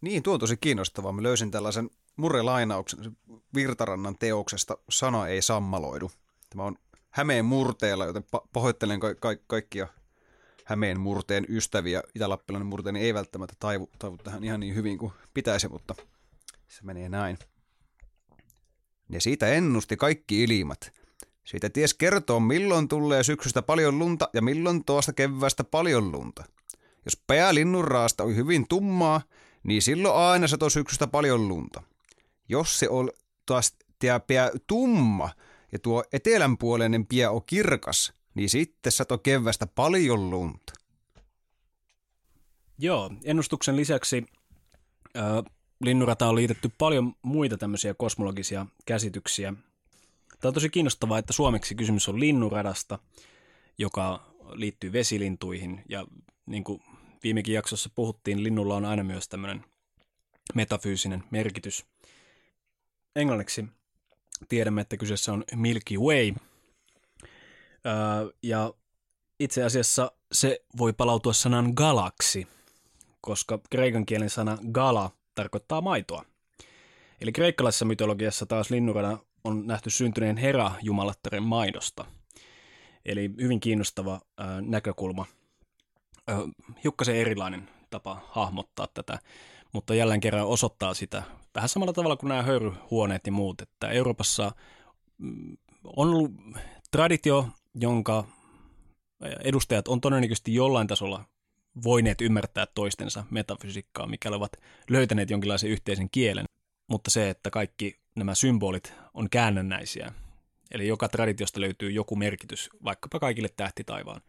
Niin, 0.01 0.23
tuo 0.23 0.35
on 0.35 0.41
tosi 0.41 0.57
kiinnostavaa. 0.57 1.13
Mä 1.13 1.23
löysin 1.23 1.51
tällaisen 1.51 1.91
murrelainauksen 2.17 3.17
Virtarannan 3.55 4.19
teoksesta 4.19 4.79
Sana 4.91 5.29
ei 5.29 5.43
sammaloidu. 5.43 6.11
Tämä 6.51 6.65
on 6.65 6.77
Hämeen 7.11 7.45
murteella, 7.45 8.05
joten 8.05 8.25
pahoittelen 8.53 9.01
ka- 9.01 9.15
ka- 9.15 9.37
kaikkia 9.47 9.89
Hämeen 10.65 11.01
murteen 11.01 11.47
ystäviä. 11.49 12.03
Itä-Lappilainen 12.15 12.67
murteeni 12.67 13.01
ei 13.01 13.15
välttämättä 13.15 13.57
taivu, 13.59 13.91
taivu 13.99 14.17
tähän 14.17 14.45
ihan 14.45 14.61
niin 14.61 14.75
hyvin 14.75 14.99
kuin 14.99 15.13
pitäisi, 15.35 15.69
mutta 15.69 15.95
se 16.69 16.83
menee 16.83 17.09
näin. 17.09 17.39
Ja 19.11 19.21
siitä 19.21 19.47
ennusti 19.47 19.97
kaikki 19.97 20.45
ilmat. 20.45 20.93
Siitä 21.47 21.71
ties 21.71 21.95
kertoo, 21.95 22.41
milloin 22.41 22.89
tulee 22.89 23.23
syksystä 23.23 23.63
paljon 23.63 23.99
lunta 23.99 24.29
ja 24.33 24.43
milloin 24.43 24.85
tuosta 24.85 25.13
keväästä 25.13 25.65
paljon 25.65 26.13
lunta. 26.13 26.45
Jos 27.05 27.23
pää 27.27 27.55
linnunraasta 27.55 28.25
on 28.25 28.37
hyvin 28.37 28.69
tummaa, 28.69 29.21
niin 29.63 29.83
silloin 29.83 30.15
aina 30.15 30.49
satoi 30.49 30.71
syksystä 30.71 31.07
paljon 31.07 31.49
lunta. 31.49 31.83
Jos 32.49 32.79
se 32.79 32.89
on 32.89 33.11
taas 33.47 33.77
pää 34.27 34.51
tumma 34.67 35.31
ja 35.73 35.79
tuo 35.79 36.05
etelänpuoleinen 36.13 37.07
pää 37.07 37.31
on 37.31 37.43
kirkas, 37.47 38.13
niin 38.35 38.49
sitten 38.51 38.93
sato 38.93 39.19
kevästä 39.19 39.67
paljon 39.67 40.31
lunta. 40.31 40.73
Joo, 42.79 43.11
ennustuksen 43.25 43.77
lisäksi 43.77 44.25
äh, 45.17 45.25
linnurata 45.81 46.29
on 46.29 46.35
liitetty 46.35 46.71
paljon 46.79 47.15
muita 47.23 47.59
tämmöisiä 47.59 47.95
kosmologisia 47.95 48.67
käsityksiä, 48.87 49.55
Tämä 50.41 50.51
on 50.51 50.55
tosi 50.55 50.69
kiinnostavaa, 50.69 51.19
että 51.19 51.33
suomeksi 51.33 51.75
kysymys 51.75 52.09
on 52.09 52.21
linnuradasta, 52.21 52.99
joka 53.79 54.35
liittyy 54.53 54.93
vesilintuihin. 54.93 55.83
Ja 55.89 56.07
niin 56.47 56.65
kuin 56.65 56.83
viimekin 57.23 57.55
jaksossa 57.55 57.91
puhuttiin, 57.95 58.43
linnulla 58.43 58.77
on 58.77 58.85
aina 58.85 59.05
myös 59.05 59.29
tämmöinen 59.29 59.65
metafyysinen 60.55 61.25
merkitys. 61.31 61.85
Englanniksi 63.17 63.65
tiedämme, 64.49 64.81
että 64.81 64.97
kyseessä 64.97 65.33
on 65.33 65.45
Milky 65.55 65.97
Way. 65.99 66.35
ja 68.43 68.75
itse 69.41 69.65
asiassa 69.65 70.13
se 70.33 70.61
voi 70.79 70.93
palautua 70.93 71.33
sanan 71.33 71.73
galaksi, 71.77 72.47
koska 73.21 73.61
kreikan 73.71 74.07
kielen 74.07 74.31
sana 74.31 74.59
gala 74.73 75.11
tarkoittaa 75.35 75.81
maitoa. 75.81 76.25
Eli 77.21 77.33
kreikkalaisessa 77.33 77.85
mytologiassa 77.85 78.47
taas 78.47 78.71
linnurada 78.71 79.19
on 79.47 79.67
nähty 79.67 79.91
syntyneen 79.91 80.37
Hera 80.37 80.73
jumalattaren 80.83 81.43
maidosta. 81.43 82.05
Eli 83.05 83.31
hyvin 83.41 83.61
kiinnostava 83.61 84.21
näkökulma. 84.61 85.27
hiukkasen 86.85 87.17
erilainen 87.17 87.69
tapa 87.91 88.21
hahmottaa 88.31 88.87
tätä. 88.95 89.19
mutta 89.73 89.95
jälleen 89.95 90.21
kerran 90.21 90.47
osoittaa 90.47 90.95
sitä, 90.95 91.23
vähän 91.55 91.69
samalla 91.69 91.93
tavalla 91.93 92.17
kuin 92.17 92.29
nämä 92.29 92.43
höyryhuoneet 92.43 93.27
ja 93.27 93.33
muut, 93.33 93.61
että 93.61 93.89
Euroopassa 93.89 94.53
mm, 95.19 95.57
on 95.85 96.09
ollut 96.09 96.33
traditio, 96.91 97.49
jonka 97.75 98.25
edustajat 99.45 99.89
on 99.89 100.01
todennäköisesti 100.01 100.55
jollain 100.55 100.87
tasolla 100.87 101.25
voineet 101.85 102.21
ymmärtää 102.21 102.67
toistensa 102.67 103.25
metafysiikkaa, 103.31 104.07
mikäli 104.07 104.37
ovat 104.37 104.53
löytäneet 104.91 105.31
jonkinlaisen 105.31 105.71
yhteisen 105.71 106.11
kielen. 106.11 106.45
Mutta 106.87 107.11
se, 107.11 107.31
että 107.31 107.51
kaikki 107.51 108.01
nämä 108.15 108.35
symbolit 108.35 108.93
on 109.15 109.31
käännönnäisiä, 109.31 110.13
eli 110.71 110.87
joka 110.87 111.09
traditiosta 111.09 111.61
löytyy 111.61 111.91
joku 111.91 112.17
merkitys, 112.17 112.71
vaikkapa 112.85 113.19
kaikille 113.19 113.49
tähtitaivaan 113.57 114.21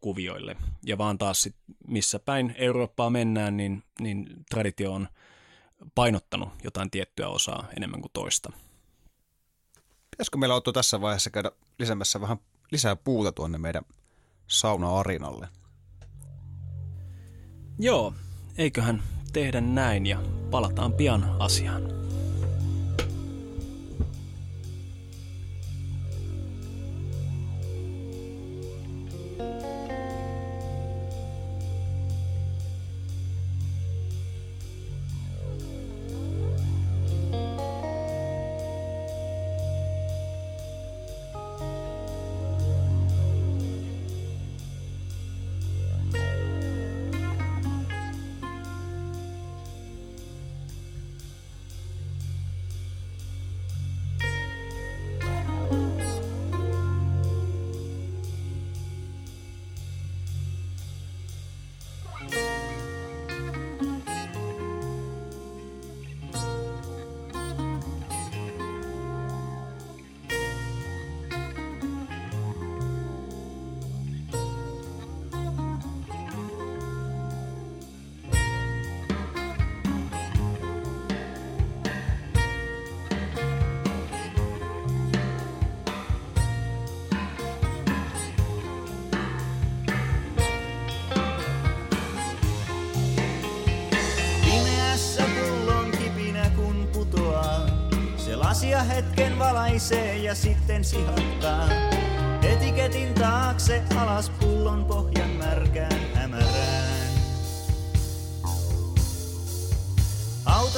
kuvioille. 0.00 0.56
Ja 0.86 0.98
vaan 0.98 1.18
taas 1.18 1.42
sit, 1.42 1.56
missä 1.86 2.18
päin 2.18 2.54
Eurooppaa 2.58 3.10
mennään, 3.10 3.56
niin, 3.56 3.82
niin 4.00 4.26
traditio 4.50 4.92
on 4.92 5.08
painottanut 5.94 6.48
jotain 6.64 6.90
tiettyä 6.90 7.28
osaa 7.28 7.68
enemmän 7.76 8.00
kuin 8.00 8.12
toista. 8.12 8.52
Pitäisikö 10.10 10.38
meillä 10.38 10.54
Otto 10.54 10.72
tässä 10.72 11.00
vaiheessa 11.00 11.30
käydä 11.30 11.50
lisäämässä 11.78 12.20
vähän 12.20 12.38
lisää 12.72 12.96
puuta 12.96 13.32
tuonne 13.32 13.58
meidän 13.58 13.84
sauna-arinalle? 14.46 15.48
Joo, 17.78 18.14
eiköhän 18.58 19.02
tehdä 19.32 19.60
näin 19.60 20.06
ja 20.06 20.22
palataan 20.50 20.92
pian 20.92 21.36
asiaan. 21.38 21.97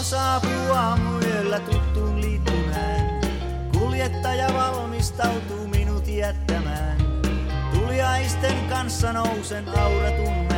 Auto 0.01 0.11
saapuu 0.11 0.73
aamuyöllä 0.73 1.61
tuttuun 1.61 2.21
liittymään. 2.21 3.21
Kuljettaja 3.79 4.49
valmistautuu 4.55 5.67
minut 5.67 6.09
jättämään. 6.09 6.97
Tuliaisten 7.75 8.69
kanssa 8.69 9.13
nousen 9.13 9.69
auratun 9.79 10.50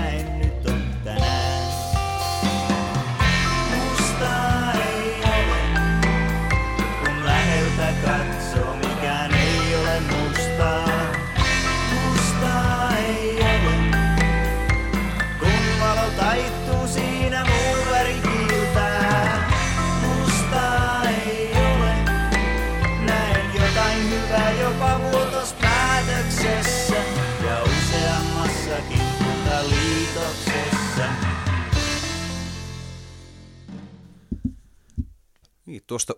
tuosta 35.92 36.14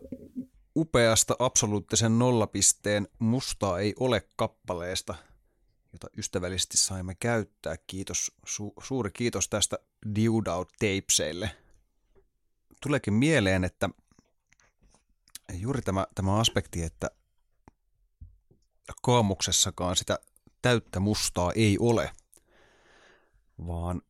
upeasta 0.77 1.37
absoluuttisen 1.39 2.19
nollapisteen 2.19 3.09
Mustaa 3.19 3.79
ei 3.79 3.95
ole 4.01 4.29
kappaleesta, 4.37 5.15
jota 5.93 6.07
ystävällisesti 6.19 6.77
saimme 6.77 7.15
käyttää. 7.15 7.77
Kiitos, 7.87 8.33
su- 8.47 8.83
suuri 8.83 9.11
kiitos 9.11 9.49
tästä 9.49 9.79
Diudout 10.15 10.69
Tapeseille. 10.73 11.51
Tuleekin 12.83 13.15
mieleen, 13.15 13.65
että 13.65 13.91
juuri 15.53 15.83
tämä, 15.83 16.07
tämä 16.15 16.41
aspekti, 16.41 16.83
että 16.83 17.11
kaamuksessakaan 19.03 19.97
sitä 19.97 20.19
täyttä 20.63 21.01
mustaa 21.01 21.53
ei 21.53 21.77
ole, 21.79 22.13
vaan 23.67 24.03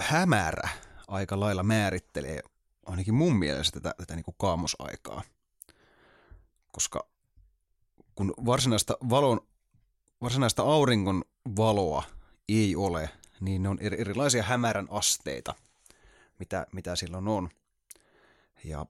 hämärä 0.00 0.68
aika 1.08 1.40
lailla 1.40 1.62
määrittelee 1.62 2.42
ainakin 2.86 3.14
mun 3.14 3.36
mielestä 3.36 3.80
tätä, 3.80 3.94
tätä 3.98 4.14
niin 4.14 4.24
kuin 4.24 4.34
kaamosaikaa. 4.38 5.22
Koska 6.72 7.06
kun 8.14 8.34
varsinaista, 8.46 8.96
valon, 9.10 9.40
varsinaista 10.22 10.62
auringon 10.62 11.24
valoa 11.56 12.02
ei 12.48 12.76
ole, 12.76 13.10
niin 13.40 13.62
ne 13.62 13.68
on 13.68 13.78
eri- 13.80 14.00
erilaisia 14.00 14.42
hämärän 14.42 14.86
asteita, 14.90 15.54
mitä, 16.38 16.66
mitä 16.72 16.96
silloin 16.96 17.28
on. 17.28 17.50
Ja 18.64 18.86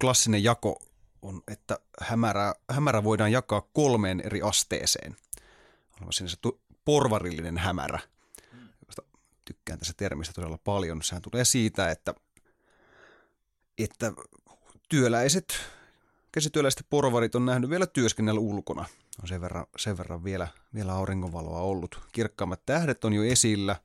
klassinen 0.00 0.44
jako 0.44 0.78
on, 1.22 1.42
että 1.48 1.78
hämärä, 2.00 2.54
hämärä 2.70 3.04
voidaan 3.04 3.32
jakaa 3.32 3.68
kolmeen 3.72 4.20
eri 4.20 4.42
asteeseen. 4.42 5.16
On 6.06 6.12
siinä 6.12 6.28
se 6.28 6.36
porvarillinen 6.84 7.58
hämärä, 7.58 7.98
josta 8.86 9.02
tykkään 9.44 9.78
tässä 9.78 9.94
termistä 9.96 10.34
todella 10.34 10.58
paljon. 10.58 11.02
Sehän 11.02 11.22
tulee 11.22 11.44
siitä, 11.44 11.90
että 11.90 12.14
että 13.84 14.12
työläiset, 14.88 15.54
käsityöläiset 16.32 16.86
porvarit 16.90 17.34
on 17.34 17.46
nähnyt 17.46 17.70
vielä 17.70 17.86
työskennellä 17.86 18.40
ulkona. 18.40 18.84
On 19.22 19.28
sen 19.28 19.40
verran, 19.40 19.66
sen 19.76 19.98
verran 19.98 20.24
vielä, 20.24 20.48
vielä 20.74 20.94
auringonvaloa 20.94 21.60
ollut. 21.60 22.00
Kirkkaammat 22.12 22.66
tähdet 22.66 23.04
on 23.04 23.12
jo 23.12 23.22
esillä 23.22 23.76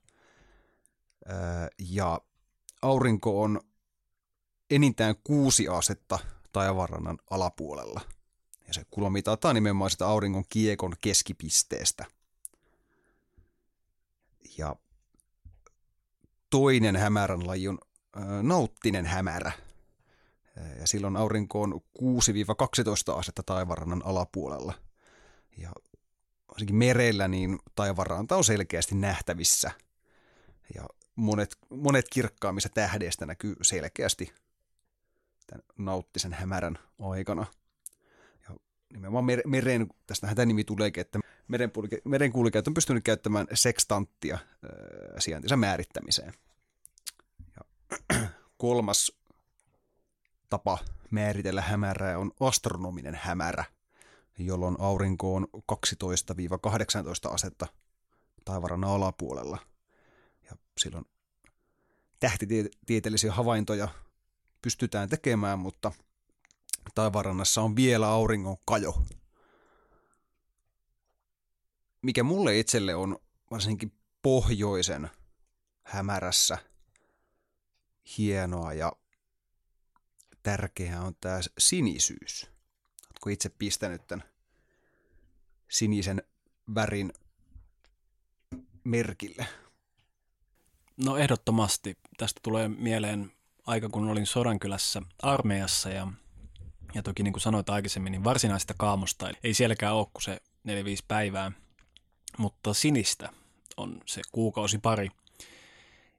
ja 1.79 2.21
aurinko 2.81 3.41
on 3.41 3.61
enintään 4.69 5.15
kuusi 5.23 5.67
asetta 5.67 6.19
taivaanrannan 6.51 7.17
alapuolella. 7.29 8.01
Ja 8.67 8.73
se 8.73 8.85
kulma 8.91 9.09
mitataan 9.09 9.55
nimenomaan 9.55 9.91
sitä 9.91 10.07
auringon 10.07 10.43
kiekon 10.49 10.93
keskipisteestä. 11.01 12.05
Ja 14.57 14.75
toinen 16.49 16.95
hämärän 16.95 17.47
laji 17.47 17.67
on 17.67 17.79
nauttinen 18.41 19.05
hämärä– 19.05 19.51
ja 20.79 20.87
silloin 20.87 21.17
aurinko 21.17 21.61
on 21.61 21.81
6-12 23.13 23.17
asetta 23.17 23.43
taivarannan 23.43 24.01
alapuolella. 24.05 24.73
Ja 25.57 25.71
varsinkin 26.47 26.75
merellä 26.75 27.27
niin 27.27 27.59
taivaranta 27.75 28.35
on 28.35 28.43
selkeästi 28.43 28.95
nähtävissä. 28.95 29.71
Ja 30.75 30.87
monet, 31.15 31.57
monet 31.69 32.05
kirkkaammissa 32.09 32.69
tähdeistä 32.69 33.25
näkyy 33.25 33.55
selkeästi 33.61 34.33
tämän 35.47 35.63
nauttisen 35.77 36.33
hämärän 36.33 36.79
aikana. 36.99 37.45
Ja 38.49 38.55
nimenomaan 38.93 39.25
meren, 39.45 39.87
tästähän 40.07 40.35
tämä 40.35 40.45
nimi 40.45 40.63
tuleekin, 40.63 41.01
että 41.01 41.19
merenkulkijat 42.05 42.67
on 42.67 42.73
pystynyt 42.73 43.03
käyttämään 43.03 43.47
sekstanttia 43.53 44.35
äh, 44.35 44.41
sijaintinsa 45.19 45.57
määrittämiseen. 45.57 46.33
Ja 47.55 47.87
kolmas 48.57 49.16
tapa 50.49 50.77
määritellä 51.11 51.61
hämärää 51.61 52.17
on 52.19 52.31
astronominen 52.39 53.19
hämärä, 53.21 53.65
jolloin 54.37 54.75
aurinko 54.79 55.35
on 55.35 55.47
12-18 57.29 57.33
asetta 57.33 57.67
taivaran 58.45 58.83
alapuolella. 58.83 59.57
Ja 60.49 60.57
silloin 60.77 61.05
tähtitieteellisiä 62.19 63.31
havaintoja 63.31 63.87
pystytään 64.61 65.09
tekemään, 65.09 65.59
mutta 65.59 65.91
taivaanrannassa 66.95 67.61
on 67.61 67.75
vielä 67.75 68.07
auringon 68.07 68.57
kajo. 68.65 69.03
Mikä 72.01 72.23
mulle 72.23 72.59
itselle 72.59 72.95
on 72.95 73.19
varsinkin 73.51 73.91
pohjoisen 74.21 75.09
hämärässä 75.83 76.57
hienoa 78.17 78.73
ja 78.73 78.93
tärkeää 80.43 81.01
on 81.01 81.15
tämä 81.21 81.39
sinisyys. 81.57 82.47
Oletko 83.05 83.29
itse 83.29 83.49
pistänyt 83.49 84.07
tämän 84.07 84.23
sinisen 85.69 86.23
värin 86.75 87.13
merkille? 88.83 89.47
No 91.05 91.17
ehdottomasti. 91.17 91.97
Tästä 92.17 92.39
tulee 92.43 92.67
mieleen 92.67 93.31
aika, 93.65 93.89
kun 93.89 94.09
olin 94.09 94.25
Sodankylässä 94.25 95.01
armeijassa 95.21 95.89
ja, 95.89 96.07
ja 96.93 97.03
toki 97.03 97.23
niin 97.23 97.33
kuin 97.33 97.41
sanoit 97.41 97.69
aikaisemmin, 97.69 98.11
niin 98.11 98.23
varsinaista 98.23 98.73
kaamosta 98.77 99.29
ei 99.43 99.53
sielläkään 99.53 99.95
ole 99.95 100.07
kuin 100.13 100.23
se 100.23 100.41
4-5 100.67 100.69
päivää, 101.07 101.51
mutta 102.37 102.73
sinistä 102.73 103.29
on 103.77 104.01
se 104.05 104.21
kuukausi 104.31 104.77
pari. 104.77 105.09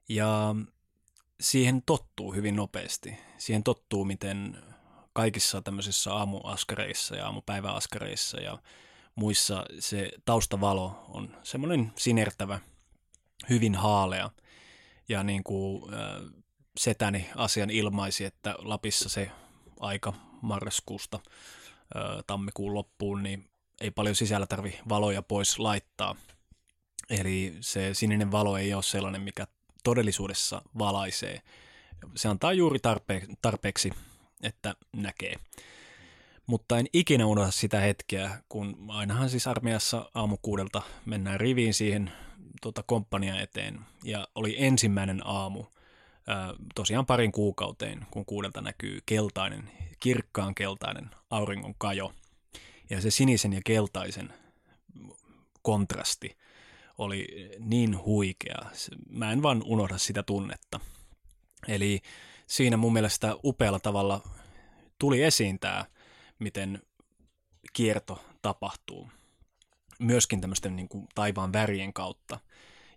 Ja 0.09 0.55
siihen 1.39 1.81
tottuu 1.85 2.33
hyvin 2.33 2.55
nopeasti. 2.55 3.17
Siihen 3.37 3.63
tottuu, 3.63 4.05
miten 4.05 4.63
kaikissa 5.13 5.61
tämmöisissä 5.61 6.13
aamuaskareissa 6.13 7.15
ja 7.15 7.25
aamupäiväaskareissa 7.25 8.39
ja 8.39 8.57
muissa 9.15 9.65
se 9.79 10.11
taustavalo 10.25 11.05
on 11.09 11.37
semmoinen 11.43 11.91
sinertävä, 11.95 12.59
hyvin 13.49 13.75
haalea. 13.75 14.29
Ja 15.09 15.23
niin 15.23 15.43
kuin 15.43 15.93
äh, 15.93 15.99
setäni 16.77 17.29
asian 17.35 17.69
ilmaisi, 17.69 18.25
että 18.25 18.55
Lapissa 18.57 19.09
se 19.09 19.31
aika 19.79 20.13
marraskuusta 20.41 21.19
äh, 21.23 22.23
tammikuun 22.27 22.73
loppuun, 22.73 23.23
niin 23.23 23.49
ei 23.81 23.91
paljon 23.91 24.15
sisällä 24.15 24.47
tarvi 24.47 24.79
valoja 24.89 25.21
pois 25.21 25.59
laittaa. 25.59 26.15
Eli 27.09 27.57
se 27.61 27.93
sininen 27.93 28.31
valo 28.31 28.57
ei 28.57 28.73
ole 28.73 28.83
sellainen, 28.83 29.21
mikä 29.21 29.47
todellisuudessa 29.83 30.61
valaisee. 30.77 31.41
Se 32.15 32.27
antaa 32.27 32.53
juuri 32.53 32.79
tarpe- 32.79 33.35
tarpeeksi, 33.41 33.93
että 34.43 34.75
näkee. 34.93 35.35
Mutta 36.45 36.77
en 36.77 36.87
ikinä 36.93 37.25
unohda 37.25 37.51
sitä 37.51 37.79
hetkeä, 37.79 38.41
kun 38.49 38.85
ainahan 38.87 39.29
siis 39.29 39.47
armeijassa 39.47 40.11
aamukuudelta 40.15 40.81
mennään 41.05 41.39
riviin 41.39 41.73
siihen 41.73 42.11
tota, 42.61 42.83
komppania 42.83 43.41
eteen. 43.41 43.79
Ja 44.03 44.27
oli 44.35 44.55
ensimmäinen 44.57 45.21
aamu, 45.27 45.63
ää, 46.27 46.53
tosiaan 46.75 47.05
parin 47.05 47.31
kuukauteen, 47.31 48.05
kun 48.11 48.25
kuudelta 48.25 48.61
näkyy 48.61 48.99
keltainen, 49.05 49.71
kirkkaan 49.99 50.55
keltainen 50.55 51.09
auringon 51.29 51.75
kajo. 51.77 52.13
Ja 52.89 53.01
se 53.01 53.11
sinisen 53.11 53.53
ja 53.53 53.61
keltaisen 53.65 54.33
kontrasti 55.61 56.37
oli 56.99 57.49
niin 57.59 57.97
huikea. 57.97 58.69
Mä 59.09 59.31
en 59.31 59.43
vaan 59.43 59.63
unohda 59.65 59.97
sitä 59.97 60.23
tunnetta. 60.23 60.79
Eli 61.67 62.01
siinä 62.47 62.77
mun 62.77 62.93
mielestä 62.93 63.35
upealla 63.43 63.79
tavalla 63.79 64.21
tuli 64.99 65.23
esiin 65.23 65.59
tämä, 65.59 65.85
miten 66.39 66.81
kierto 67.73 68.23
tapahtuu. 68.41 69.09
Myöskin 69.99 70.41
tämmöisten 70.41 70.75
niin 70.75 70.89
kuin 70.89 71.07
taivaan 71.15 71.53
värien 71.53 71.93
kautta. 71.93 72.39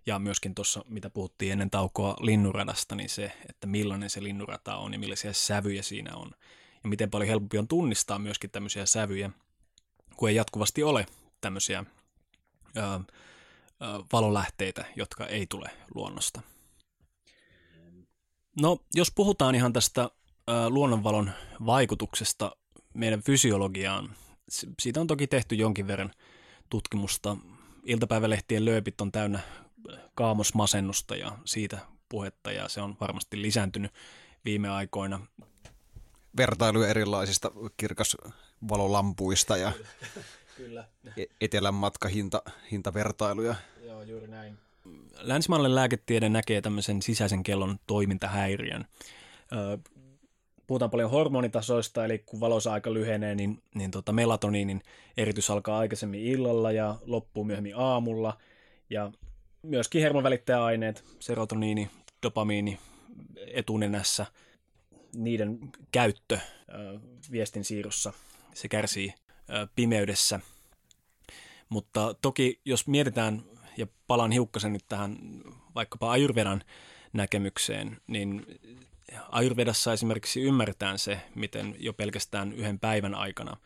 Ja 0.05 0.19
myöskin 0.19 0.55
tuossa, 0.55 0.85
mitä 0.87 1.09
puhuttiin 1.09 1.51
ennen 1.51 1.69
taukoa 1.69 2.17
linnuradasta, 2.21 2.95
niin 2.95 3.09
se, 3.09 3.31
että 3.49 3.67
millainen 3.67 4.09
se 4.09 4.23
linnurata 4.23 4.75
on 4.77 4.93
ja 4.93 4.99
millaisia 4.99 5.33
sävyjä 5.33 5.81
siinä 5.83 6.15
on. 6.15 6.31
Ja 6.83 6.89
miten 6.89 7.09
paljon 7.09 7.27
helpompi 7.27 7.57
on 7.57 7.67
tunnistaa 7.67 8.19
myöskin 8.19 8.51
tämmöisiä 8.51 8.85
sävyjä, 8.85 9.29
kun 10.17 10.29
ei 10.29 10.35
jatkuvasti 10.35 10.83
ole 10.83 11.05
tämmöisiä 11.41 11.85
ää, 12.75 12.99
valolähteitä, 14.13 14.85
jotka 14.95 15.25
ei 15.25 15.47
tule 15.47 15.69
luonnosta. 15.95 16.41
No, 18.61 18.77
jos 18.93 19.11
puhutaan 19.15 19.55
ihan 19.55 19.73
tästä 19.73 20.09
luonnonvalon 20.69 21.31
vaikutuksesta 21.65 22.55
meidän 22.93 23.21
fysiologiaan, 23.21 24.15
siitä 24.81 25.01
on 25.01 25.07
toki 25.07 25.27
tehty 25.27 25.55
jonkin 25.55 25.87
verran 25.87 26.11
tutkimusta. 26.69 27.37
Iltapäivälehtien 27.85 28.65
lööpit 28.65 29.01
on 29.01 29.11
täynnä 29.11 29.39
kaamosmasennusta 30.15 31.15
ja 31.15 31.37
siitä 31.45 31.79
puhetta, 32.09 32.51
ja 32.51 32.69
se 32.69 32.81
on 32.81 32.97
varmasti 33.01 33.41
lisääntynyt 33.41 33.91
viime 34.45 34.69
aikoina. 34.69 35.27
Vertailuja 36.37 36.87
erilaisista 36.87 37.51
kirkasvalolampuista 37.77 39.57
ja 39.57 39.71
Kyllä. 40.57 40.87
E- 41.17 41.25
etelän 41.41 41.73
matkahinta, 41.73 42.41
hintavertailuja. 42.71 43.55
Joo, 44.03 44.09
juuri 44.09 44.27
näin. 44.27 44.57
Länsimaalainen 45.19 45.75
lääketiede 45.75 46.29
näkee 46.29 46.61
tämmöisen 46.61 47.01
sisäisen 47.01 47.43
kellon 47.43 47.79
toimintahäiriön. 47.87 48.85
Puhutaan 50.67 50.91
paljon 50.91 51.11
hormonitasoista, 51.11 52.05
eli 52.05 52.19
kun 52.19 52.39
valosa-aika 52.39 52.93
lyhenee, 52.93 53.35
niin, 53.35 53.63
niin 53.75 53.91
tota 53.91 54.11
melatoniinin 54.11 54.81
eritys 55.17 55.49
alkaa 55.49 55.79
aikaisemmin 55.79 56.21
illalla 56.21 56.71
ja 56.71 56.95
loppuu 57.05 57.43
myöhemmin 57.43 57.77
aamulla. 57.77 58.37
Ja 58.89 59.11
myöskin 59.61 60.01
hermovälittäjäaineet, 60.01 61.03
serotoniini, 61.19 61.89
dopamiini 62.23 62.79
etunenässä, 63.47 64.25
niiden 65.15 65.59
käyttö 65.91 66.39
viestin 67.31 67.63
siirrossa, 67.63 68.13
se 68.53 68.67
kärsii 68.67 69.13
pimeydessä. 69.75 70.39
Mutta 71.69 72.15
toki 72.21 72.61
jos 72.65 72.87
mietitään, 72.87 73.43
ja 73.77 73.87
palaan 74.07 74.31
hiukkasen 74.31 74.73
nyt 74.73 74.85
tähän 74.89 75.17
vaikkapa 75.75 76.11
Ayurvedan 76.11 76.63
näkemykseen, 77.13 77.97
niin 78.07 78.45
Ayurvedassa 79.29 79.93
esimerkiksi 79.93 80.41
ymmärretään 80.41 80.99
se, 80.99 81.21
miten 81.35 81.75
jo 81.79 81.93
pelkästään 81.93 82.53
yhden 82.53 82.79
päivän 82.79 83.15
aikana 83.15 83.57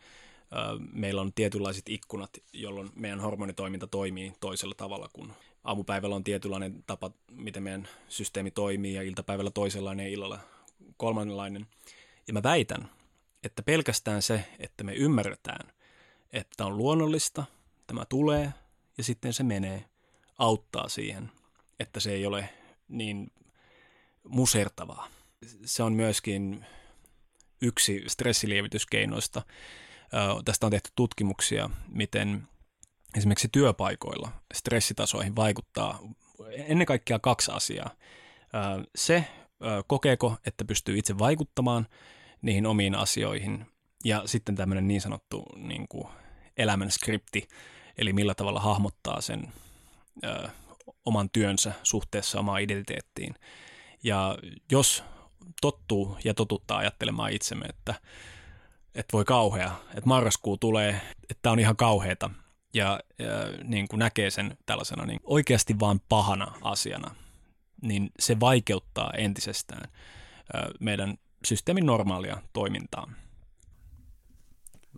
meillä 0.92 1.20
on 1.20 1.32
tietynlaiset 1.32 1.88
ikkunat, 1.88 2.30
jolloin 2.52 2.90
meidän 2.94 3.20
hormonitoiminta 3.20 3.86
toimii 3.86 4.32
toisella 4.40 4.74
tavalla 4.74 5.08
kuin 5.12 5.32
aamupäivällä 5.64 6.16
on 6.16 6.24
tietynlainen 6.24 6.84
tapa, 6.86 7.10
miten 7.30 7.62
meidän 7.62 7.88
systeemi 8.08 8.50
toimii 8.50 8.94
ja 8.94 9.02
iltapäivällä 9.02 9.50
toisenlainen 9.50 10.06
ja 10.06 10.12
illalla 10.12 10.38
kolmannenlainen. 10.96 11.66
Ja 12.26 12.32
mä 12.32 12.42
väitän, 12.42 12.90
että 13.44 13.62
pelkästään 13.62 14.22
se, 14.22 14.44
että 14.58 14.84
me 14.84 14.94
ymmärretään, 14.94 15.72
että 16.32 16.66
on 16.66 16.76
luonnollista, 16.76 17.44
tämä 17.86 18.04
tulee 18.04 18.52
ja 18.98 19.04
sitten 19.04 19.32
se 19.32 19.42
menee, 19.42 19.84
auttaa 20.38 20.88
siihen, 20.88 21.30
että 21.80 22.00
se 22.00 22.12
ei 22.12 22.26
ole 22.26 22.48
niin 22.88 23.32
musertavaa. 24.28 25.08
Se 25.64 25.82
on 25.82 25.92
myöskin 25.92 26.66
yksi 27.62 28.04
stressilievityskeinoista. 28.06 29.42
Tästä 30.44 30.66
on 30.66 30.70
tehty 30.70 30.90
tutkimuksia, 30.96 31.70
miten 31.88 32.48
esimerkiksi 33.16 33.48
työpaikoilla 33.52 34.32
stressitasoihin 34.54 35.36
vaikuttaa 35.36 35.98
ennen 36.52 36.86
kaikkea 36.86 37.18
kaksi 37.18 37.50
asiaa. 37.50 37.90
Se, 38.96 39.24
kokeeko, 39.86 40.36
että 40.46 40.64
pystyy 40.64 40.98
itse 40.98 41.18
vaikuttamaan 41.18 41.86
niihin 42.42 42.66
omiin 42.66 42.94
asioihin, 42.94 43.66
ja 44.04 44.22
sitten 44.26 44.56
tämmöinen 44.56 44.88
niin 44.88 45.00
sanottu 45.00 45.46
niin 45.56 45.88
kuin 45.88 46.08
elämän 46.56 46.90
skripti, 46.90 47.48
eli 47.98 48.12
millä 48.12 48.34
tavalla 48.34 48.60
hahmottaa 48.60 49.20
sen 49.20 49.52
ö, 50.24 50.48
oman 51.04 51.30
työnsä 51.30 51.72
suhteessa 51.82 52.40
omaan 52.40 52.60
identiteettiin. 52.60 53.34
Ja 54.02 54.38
jos 54.72 55.04
tottuu 55.60 56.18
ja 56.24 56.34
totuttaa 56.34 56.78
ajattelemaan 56.78 57.32
itsemme, 57.32 57.66
että, 57.66 57.94
että 58.94 59.12
voi 59.12 59.24
kauhea, 59.24 59.72
että 59.88 60.08
marraskuu 60.08 60.56
tulee, 60.56 61.00
että 61.30 61.50
on 61.50 61.58
ihan 61.58 61.76
kauheata, 61.76 62.30
ja, 62.74 63.00
ja 63.18 63.28
niin 63.64 63.88
kuin 63.88 63.98
näkee 63.98 64.30
sen 64.30 64.58
tällaisena 64.66 65.06
niin 65.06 65.20
oikeasti 65.24 65.80
vaan 65.80 66.00
pahana 66.08 66.52
asiana, 66.62 67.14
niin 67.82 68.10
se 68.18 68.40
vaikeuttaa 68.40 69.10
entisestään 69.16 69.90
ö, 70.54 70.74
meidän 70.80 71.18
systeemin 71.44 71.86
normaalia 71.86 72.42
toimintaa. 72.52 73.12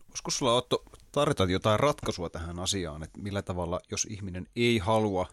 Olisiko 0.08 0.30
sulla 0.30 0.54
Otto 0.54 0.84
tarjota 1.12 1.44
jotain 1.44 1.80
ratkaisua 1.80 2.30
tähän 2.30 2.58
asiaan, 2.58 3.02
että 3.02 3.20
millä 3.20 3.42
tavalla, 3.42 3.80
jos 3.90 4.06
ihminen 4.10 4.46
ei 4.56 4.78
halua 4.78 5.26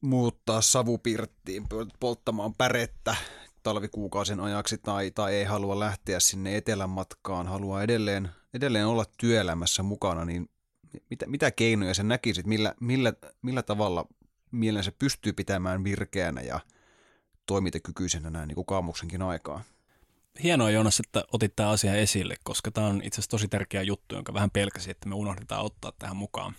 muuttaa 0.00 0.60
savupirttiin 0.60 1.66
polttamaan 2.00 2.54
pärettä 2.54 3.16
talvikuukausien 3.62 4.40
ajaksi 4.40 4.78
tai, 4.78 5.10
tai 5.10 5.34
ei 5.34 5.44
halua 5.44 5.78
lähteä 5.78 6.20
sinne 6.20 6.56
etelän 6.56 6.90
matkaan, 6.90 7.46
haluaa 7.46 7.82
edelleen, 7.82 8.28
edelleen 8.54 8.86
olla 8.86 9.04
työelämässä 9.18 9.82
mukana, 9.82 10.24
niin 10.24 10.50
mitä, 11.10 11.26
mitä 11.26 11.50
keinoja 11.50 11.94
sä 11.94 12.02
näkisit, 12.02 12.46
millä, 12.46 12.74
millä, 12.80 13.12
millä 13.42 13.62
tavalla 13.62 14.06
mielen 14.50 14.84
se 14.84 14.90
pystyy 14.90 15.32
pitämään 15.32 15.84
virkeänä 15.84 16.40
ja 16.40 16.60
toimintakykyisenä 17.46 18.30
näin 18.30 18.48
niin 18.48 18.54
kuin 18.54 18.66
kaamuksenkin 18.66 19.22
aikaa? 19.22 19.62
Hienoa 20.42 20.70
Joonas, 20.70 21.00
että 21.00 21.24
otit 21.32 21.56
tämä 21.56 21.70
asia 21.70 21.94
esille, 21.94 22.34
koska 22.44 22.70
tämä 22.70 22.86
on 22.86 23.00
itse 23.04 23.14
asiassa 23.14 23.30
tosi 23.30 23.48
tärkeä 23.48 23.82
juttu, 23.82 24.14
jonka 24.14 24.34
vähän 24.34 24.50
pelkäsin, 24.50 24.90
että 24.90 25.08
me 25.08 25.14
unohdetaan 25.14 25.64
ottaa 25.64 25.92
tähän 25.98 26.16
mukaan. 26.16 26.54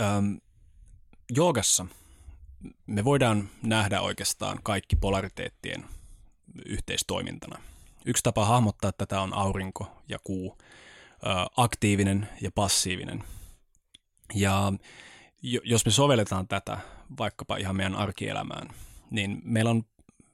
Öm, 0.00 0.40
joogassa 1.30 1.86
me 2.86 3.04
voidaan 3.04 3.48
nähdä 3.62 4.00
oikeastaan 4.00 4.58
kaikki 4.62 4.96
polariteettien 4.96 5.84
yhteistoimintana. 6.66 7.62
Yksi 8.04 8.22
tapa 8.22 8.44
hahmottaa 8.44 8.92
tätä 8.92 9.20
on 9.20 9.34
aurinko 9.34 10.02
ja 10.08 10.18
kuu, 10.24 10.58
aktiivinen 11.56 12.28
ja 12.40 12.50
passiivinen. 12.54 13.24
Ja 14.34 14.72
jos 15.42 15.84
me 15.86 15.92
sovelletaan 15.92 16.48
tätä 16.48 16.78
vaikkapa 17.18 17.56
ihan 17.56 17.76
meidän 17.76 17.94
arkielämään, 17.94 18.68
niin 19.10 19.40
meillä 19.44 19.70
on 19.70 19.82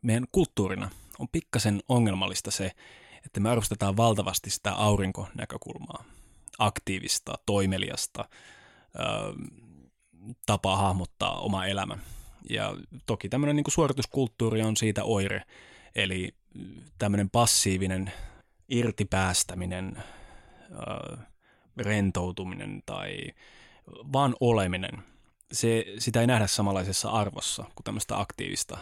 meidän 0.03 0.27
kulttuurina 0.33 0.91
on 1.19 1.29
pikkasen 1.29 1.81
ongelmallista 1.89 2.51
se, 2.51 2.73
että 3.27 3.41
me 3.41 3.51
arvostetaan 3.51 3.97
valtavasti 3.97 4.51
sitä 4.51 4.73
aurinkonäkökulmaa, 4.73 6.05
aktiivista, 6.59 7.35
toimeliasta, 7.47 8.29
tapaa 10.47 10.77
hahmottaa 10.77 11.41
oma 11.41 11.67
elämä. 11.67 11.99
Ja 12.51 12.77
toki 13.07 13.29
tämmöinen 13.29 13.57
niin 13.57 13.65
suorituskulttuuri 13.69 14.63
on 14.63 14.77
siitä 14.77 15.05
oire, 15.05 15.43
eli 15.95 16.35
tämmöinen 16.99 17.31
passiivinen 17.31 18.13
irtipäästäminen, 18.69 20.03
rentoutuminen 21.77 22.83
tai 22.87 23.19
vaan 24.13 24.35
oleminen, 24.41 25.03
se, 25.53 25.85
sitä 25.99 26.21
ei 26.21 26.27
nähdä 26.27 26.47
samanlaisessa 26.47 27.11
arvossa 27.11 27.63
kuin 27.63 27.85
tämmöistä 27.85 28.21
aktiivista, 28.21 28.79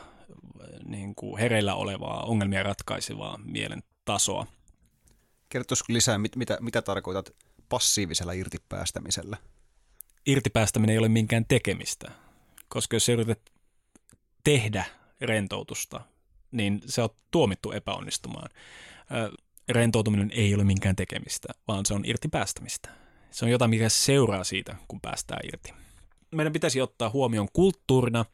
niin 0.85 1.15
kuin 1.15 1.39
hereillä 1.39 1.75
olevaa, 1.75 2.23
ongelmia 2.23 2.63
ratkaisevaa 2.63 3.39
mielen 3.45 3.83
tasoa. 4.05 4.47
Kertoisiko 5.49 5.93
lisää, 5.93 6.19
mit, 6.19 6.37
mitä, 6.37 6.59
mitä 6.61 6.83
tarkoitat 6.83 7.31
passiivisella 7.69 8.33
irtipäästämisellä? 8.33 9.37
Irtipäästäminen 10.27 10.93
ei 10.95 10.99
ole 10.99 11.09
minkään 11.09 11.45
tekemistä, 11.49 12.11
koska 12.69 12.97
jos 12.97 13.09
yrität 13.09 13.41
tehdä 14.45 14.85
rentoutusta, 15.21 16.01
niin 16.51 16.81
se 16.87 17.03
on 17.03 17.09
tuomittu 17.31 17.73
epäonnistumaan. 17.73 18.51
Rentoutuminen 19.69 20.31
ei 20.35 20.55
ole 20.55 20.65
minkään 20.65 20.97
tekemistä, 20.97 21.49
vaan 21.69 21.87
se 21.87 21.95
on 21.95 22.05
irti 22.05 22.29
päästämistä. 22.29 22.89
Se 23.31 23.45
on 23.45 23.51
jotain, 23.51 23.71
mikä 23.71 23.89
seuraa 23.89 24.45
siitä, 24.45 24.77
kun 24.89 25.01
päästään 25.01 25.41
irti. 25.49 25.86
Meidän 26.37 26.53
pitäisi 26.53 26.81
ottaa 26.81 27.11
huomioon 27.11 27.49
kulttuurina 27.53 28.25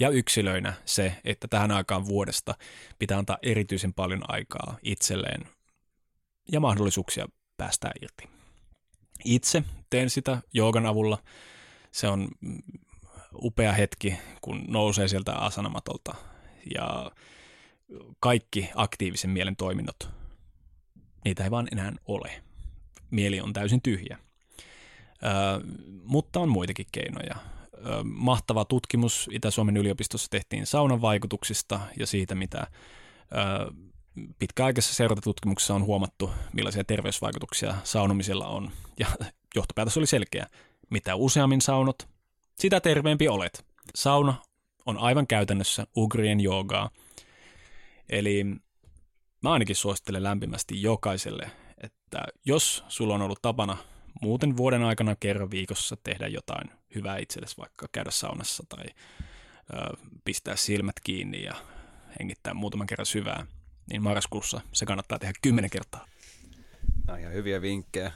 ja 0.00 0.08
yksilöinä 0.08 0.72
se, 0.84 1.14
että 1.24 1.48
tähän 1.48 1.70
aikaan 1.70 2.06
vuodesta 2.06 2.54
pitää 2.98 3.18
antaa 3.18 3.38
erityisen 3.42 3.94
paljon 3.94 4.22
aikaa 4.28 4.78
itselleen 4.82 5.48
ja 6.52 6.60
mahdollisuuksia 6.60 7.26
päästää 7.56 7.90
irti. 8.02 8.28
Itse 9.24 9.62
teen 9.90 10.10
sitä 10.10 10.42
joogan 10.52 10.86
avulla. 10.86 11.18
Se 11.90 12.08
on 12.08 12.28
upea 13.34 13.72
hetki, 13.72 14.14
kun 14.40 14.64
nousee 14.68 15.08
sieltä 15.08 15.34
asanamatolta 15.34 16.14
ja 16.74 17.10
kaikki 18.20 18.70
aktiivisen 18.74 19.30
mielen 19.30 19.56
toiminnot, 19.56 20.10
niitä 21.24 21.44
ei 21.44 21.50
vaan 21.50 21.68
enää 21.72 21.92
ole. 22.06 22.42
Mieli 23.10 23.40
on 23.40 23.52
täysin 23.52 23.82
tyhjä. 23.82 24.18
Mutta 26.04 26.40
on 26.40 26.48
muitakin 26.48 26.86
keinoja. 26.92 27.36
Mahtava 28.04 28.64
tutkimus 28.64 29.28
Itä-Suomen 29.32 29.76
yliopistossa 29.76 30.30
tehtiin 30.30 30.66
saunan 30.66 31.02
vaikutuksista 31.02 31.80
ja 31.98 32.06
siitä, 32.06 32.34
mitä 32.34 32.66
pitkäaikaisessa 34.38 34.94
seurantatutkimuksessa 34.94 35.74
on 35.74 35.84
huomattu, 35.84 36.30
millaisia 36.52 36.84
terveysvaikutuksia 36.84 37.74
saunomisella 37.84 38.46
on. 38.46 38.70
Ja 38.98 39.06
johtopäätös 39.54 39.96
oli 39.96 40.06
selkeä. 40.06 40.46
Mitä 40.90 41.14
useammin 41.14 41.60
saunot, 41.60 42.08
sitä 42.58 42.80
terveempi 42.80 43.28
olet. 43.28 43.66
Sauna 43.94 44.34
on 44.86 44.98
aivan 44.98 45.26
käytännössä 45.26 45.86
ugrien 45.96 46.40
joogaa. 46.40 46.90
Eli 48.08 48.44
mä 49.42 49.52
ainakin 49.52 49.76
suosittelen 49.76 50.22
lämpimästi 50.22 50.82
jokaiselle, 50.82 51.50
että 51.82 52.24
jos 52.44 52.84
sulla 52.88 53.14
on 53.14 53.22
ollut 53.22 53.42
tapana 53.42 53.76
muuten 54.22 54.56
vuoden 54.56 54.82
aikana 54.82 55.16
kerran 55.16 55.50
viikossa 55.50 55.96
tehdä 55.96 56.26
jotain 56.26 56.70
hyvää 56.94 57.18
itsellesi, 57.18 57.56
vaikka 57.58 57.88
käydä 57.92 58.10
saunassa 58.10 58.64
tai 58.68 58.84
ö, 59.74 59.96
pistää 60.24 60.56
silmät 60.56 61.00
kiinni 61.04 61.42
ja 61.42 61.54
hengittää 62.20 62.54
muutaman 62.54 62.86
kerran 62.86 63.06
syvää, 63.06 63.46
niin 63.90 64.02
marraskuussa 64.02 64.60
se 64.72 64.86
kannattaa 64.86 65.18
tehdä 65.18 65.34
kymmenen 65.42 65.70
kertaa. 65.70 66.06
Nämä 67.06 67.18
ihan 67.18 67.32
hyviä 67.32 67.62
vinkkejä. 67.62 68.12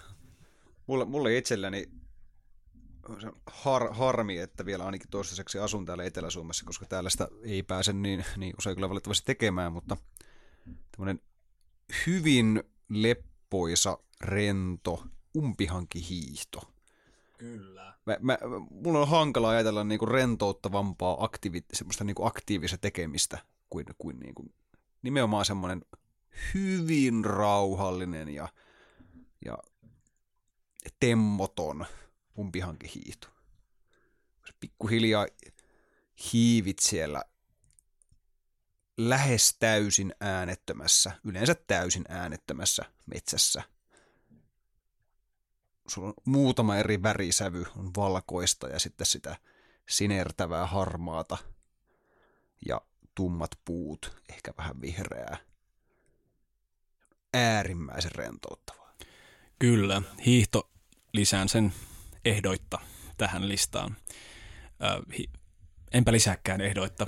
Mulle, 0.87 1.05
mulle 1.05 1.37
itselleni 1.37 1.89
se 3.21 3.33
har, 3.47 3.95
harmi, 3.95 4.39
että 4.39 4.67
vielä 4.67 4.85
ainakin 4.85 5.11
toistaiseksi 5.11 5.59
asun 5.59 5.87
täällä 5.87 6.05
Etelä-Suomessa, 6.05 6.65
koska 6.65 6.87
täällä 6.87 7.11
sitä 7.11 7.29
ei 7.43 7.63
pääse 7.63 7.93
niin, 7.93 8.25
niin 8.37 8.55
usein 8.59 8.77
kyllä 8.77 8.89
valitettavasti 8.89 9.27
tekemään, 9.27 9.73
mutta 9.73 9.97
tämmöinen 10.91 11.21
hyvin 12.07 12.63
leppoisa, 12.89 13.99
rento, 14.21 15.07
umpihankihiihto. 15.37 16.73
Kyllä. 17.39 17.95
Mä, 18.07 18.17
mä, 18.21 18.39
mulla 18.71 19.01
on 19.01 19.09
hankala 19.09 19.49
ajatella 19.49 19.85
niinku 19.85 20.07
rentouttavampaa 20.07 21.25
aktiivi, 21.25 21.65
semmoista 21.73 22.05
niinku 22.05 22.25
aktiivista 22.25 22.79
tekemistä 22.79 23.39
kuin, 23.71 23.87
kuin 23.99 24.21
niinku, 24.21 24.45
nimenomaan 25.03 25.45
semmoinen 25.45 25.85
hyvin 26.55 27.25
rauhallinen 27.25 28.29
ja, 28.29 28.49
ja 29.45 29.59
temmoton 31.01 31.87
umpihankihiihto. 32.39 33.29
Pikkuhiljaa 34.61 35.27
hiivit 36.33 36.79
siellä 36.79 37.25
lähes 38.97 39.57
täysin 39.59 40.15
äänettömässä, 40.21 41.13
yleensä 41.25 41.55
täysin 41.55 42.05
äänettömässä 42.09 42.85
metsässä. 43.07 43.63
Sulla 45.89 46.09
on 46.09 46.15
muutama 46.25 46.77
eri 46.77 47.03
värisävy, 47.03 47.65
on 47.77 47.91
valkoista 47.97 48.69
ja 48.69 48.79
sitten 48.79 49.07
sitä 49.07 49.37
sinertävää 49.89 50.67
harmaata 50.67 51.39
ja 52.67 52.81
tummat 53.15 53.51
puut, 53.65 54.17
ehkä 54.29 54.53
vähän 54.59 54.81
vihreää. 54.81 55.37
Äärimmäisen 57.35 58.13
rentouttavaa. 58.13 58.95
Kyllä, 59.59 60.03
hiihto 60.27 60.71
lisään 61.13 61.49
sen 61.49 61.73
ehdoitta 62.25 62.79
tähän 63.17 63.49
listaan. 63.49 63.97
Äh, 64.85 65.27
enpä 65.93 66.13
lisääkään 66.13 66.61
ehdoitta. 66.61 67.07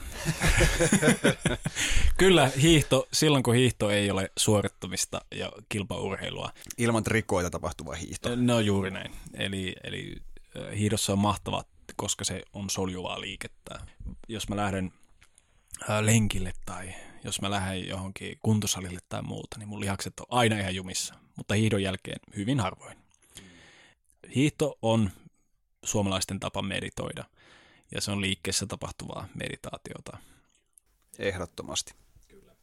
Kyllä 2.18 2.51
hiihto, 2.62 3.09
silloin 3.12 3.43
kun 3.43 3.55
hiihto 3.55 3.91
ei 3.91 4.11
ole 4.11 4.31
suorittamista 4.37 5.20
ja 5.35 5.53
kilpaurheilua. 5.68 6.53
Ilman 6.79 7.05
trikoita 7.05 7.51
tapahtuva 7.51 7.95
hiihto. 7.95 8.37
No 8.37 8.61
juuri 8.61 8.91
näin. 8.91 9.12
Eli, 9.35 9.76
eli 9.85 10.16
hiihdossa 10.76 11.12
on 11.12 11.18
mahtavaa, 11.18 11.64
koska 11.97 12.24
se 12.24 12.43
on 12.53 12.70
soljuvaa 12.70 13.20
liikettä. 13.20 13.79
Jos 14.29 14.49
mä 14.49 14.57
lähden 14.57 14.93
lenkille 16.01 16.53
tai 16.66 16.95
jos 17.24 17.41
mä 17.41 17.51
lähden 17.51 17.89
johonkin 17.89 18.39
kuntosalille 18.43 19.01
tai 19.09 19.22
muuta, 19.22 19.59
niin 19.59 19.68
mun 19.68 19.81
lihakset 19.81 20.20
on 20.20 20.26
aina 20.31 20.59
ihan 20.59 20.74
jumissa, 20.74 21.14
mutta 21.37 21.55
hiihdon 21.55 21.83
jälkeen 21.83 22.20
hyvin 22.37 22.61
harvoin. 22.61 22.99
Hiihto 24.35 24.79
on 24.83 25.11
suomalaisten 25.85 26.41
tapa 26.41 26.62
meditoida 26.62 27.24
ja 27.95 28.01
se 28.01 28.11
on 28.11 28.20
liikkeessä 28.20 28.66
tapahtuvaa 28.66 29.28
meditaatiota. 29.34 30.18
Ehdottomasti. 31.18 31.95
Kyllä. 32.28 32.57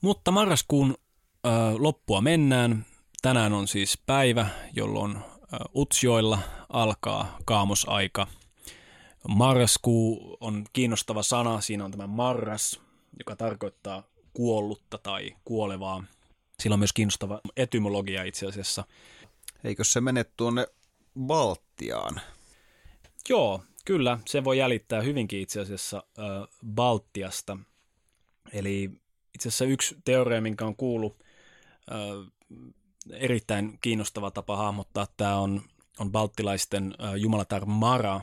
Mutta 0.00 0.30
marraskuun 0.30 0.94
ö, 1.46 1.48
loppua 1.78 2.20
mennään. 2.20 2.86
Tänään 3.22 3.52
on 3.52 3.68
siis 3.68 3.98
päivä, 4.06 4.46
jolloin 4.72 5.16
ö, 5.16 5.20
Utsjoilla 5.76 6.38
alkaa 6.68 7.38
kaamosaika. 7.44 8.26
Marraskuu 9.28 10.36
on 10.40 10.64
kiinnostava 10.72 11.22
sana. 11.22 11.60
Siinä 11.60 11.84
on 11.84 11.90
tämä 11.90 12.06
marras, 12.06 12.80
joka 13.18 13.36
tarkoittaa 13.36 14.02
kuollutta 14.32 14.98
tai 14.98 15.36
kuolevaa. 15.44 16.04
Sillä 16.60 16.74
on 16.74 16.80
myös 16.80 16.92
kiinnostava 16.92 17.40
etymologia 17.56 18.24
itse 18.24 18.46
asiassa. 18.46 18.84
Eikö 19.64 19.84
se 19.84 20.00
mene 20.00 20.24
tuonne 20.24 20.66
Baltiaan? 21.20 22.20
Joo, 23.28 23.62
Kyllä, 23.84 24.18
se 24.26 24.44
voi 24.44 24.58
jäljittää 24.58 25.00
hyvinkin 25.00 25.40
itse 25.40 25.60
asiassa 25.60 26.04
äh, 26.18 26.24
Baltiasta. 26.74 27.58
Eli 28.52 28.90
itse 29.34 29.48
asiassa 29.48 29.64
yksi 29.64 29.96
teoria, 30.04 30.40
minkä 30.40 30.66
on 30.66 30.76
kuullut, 30.76 31.24
äh, 31.92 32.32
erittäin 33.10 33.78
kiinnostava 33.80 34.30
tapa 34.30 34.56
hahmottaa 34.56 35.06
tämä 35.16 35.36
on, 35.36 35.62
on 35.98 36.12
balttilaisten 36.12 36.94
äh, 37.04 37.14
jumalatar 37.14 37.66
Mara. 37.66 38.20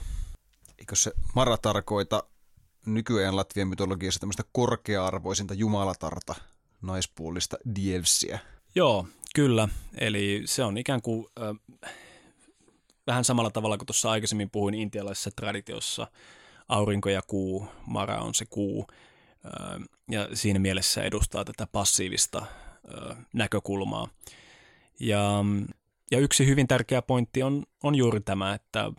Eikö 0.77 0.95
se 0.95 1.11
Mara 1.35 1.57
tarkoita 1.57 2.23
nykyään 2.85 3.35
Latvian 3.35 3.67
mytologiassa 3.67 4.19
tämmöistä 4.19 4.43
korkea-arvoisinta 4.51 5.53
jumalatarta, 5.53 6.35
naispuolista 6.81 7.57
dievsiä? 7.75 8.39
Joo, 8.75 9.07
kyllä. 9.35 9.67
Eli 9.97 10.41
se 10.45 10.63
on 10.63 10.77
ikään 10.77 11.01
kuin 11.01 11.27
äh, 11.41 11.91
vähän 13.09 13.25
samalla 13.25 13.51
tavalla 13.51 13.77
kuin 13.77 13.85
tuossa 13.85 14.11
aikaisemmin 14.11 14.49
puhuin 14.49 14.73
intialaisessa 14.73 15.29
traditiossa, 15.35 16.07
aurinko 16.67 17.09
ja 17.09 17.21
kuu, 17.27 17.67
Mara 17.85 18.21
on 18.21 18.33
se 18.33 18.45
kuu, 18.45 18.87
ja 20.11 20.27
siinä 20.33 20.59
mielessä 20.59 21.03
edustaa 21.03 21.45
tätä 21.45 21.67
passiivista 21.71 22.45
näkökulmaa. 23.33 24.07
Ja, 24.99 25.45
ja 26.11 26.19
yksi 26.19 26.45
hyvin 26.45 26.67
tärkeä 26.67 27.01
pointti 27.01 27.43
on, 27.43 27.63
on 27.83 27.95
juuri 27.95 28.21
tämä, 28.21 28.53
että 28.53 28.91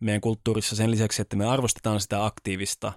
meidän 0.00 0.20
kulttuurissa 0.20 0.76
sen 0.76 0.90
lisäksi, 0.90 1.22
että 1.22 1.36
me 1.36 1.46
arvostetaan 1.46 2.00
sitä 2.00 2.24
aktiivista 2.24 2.92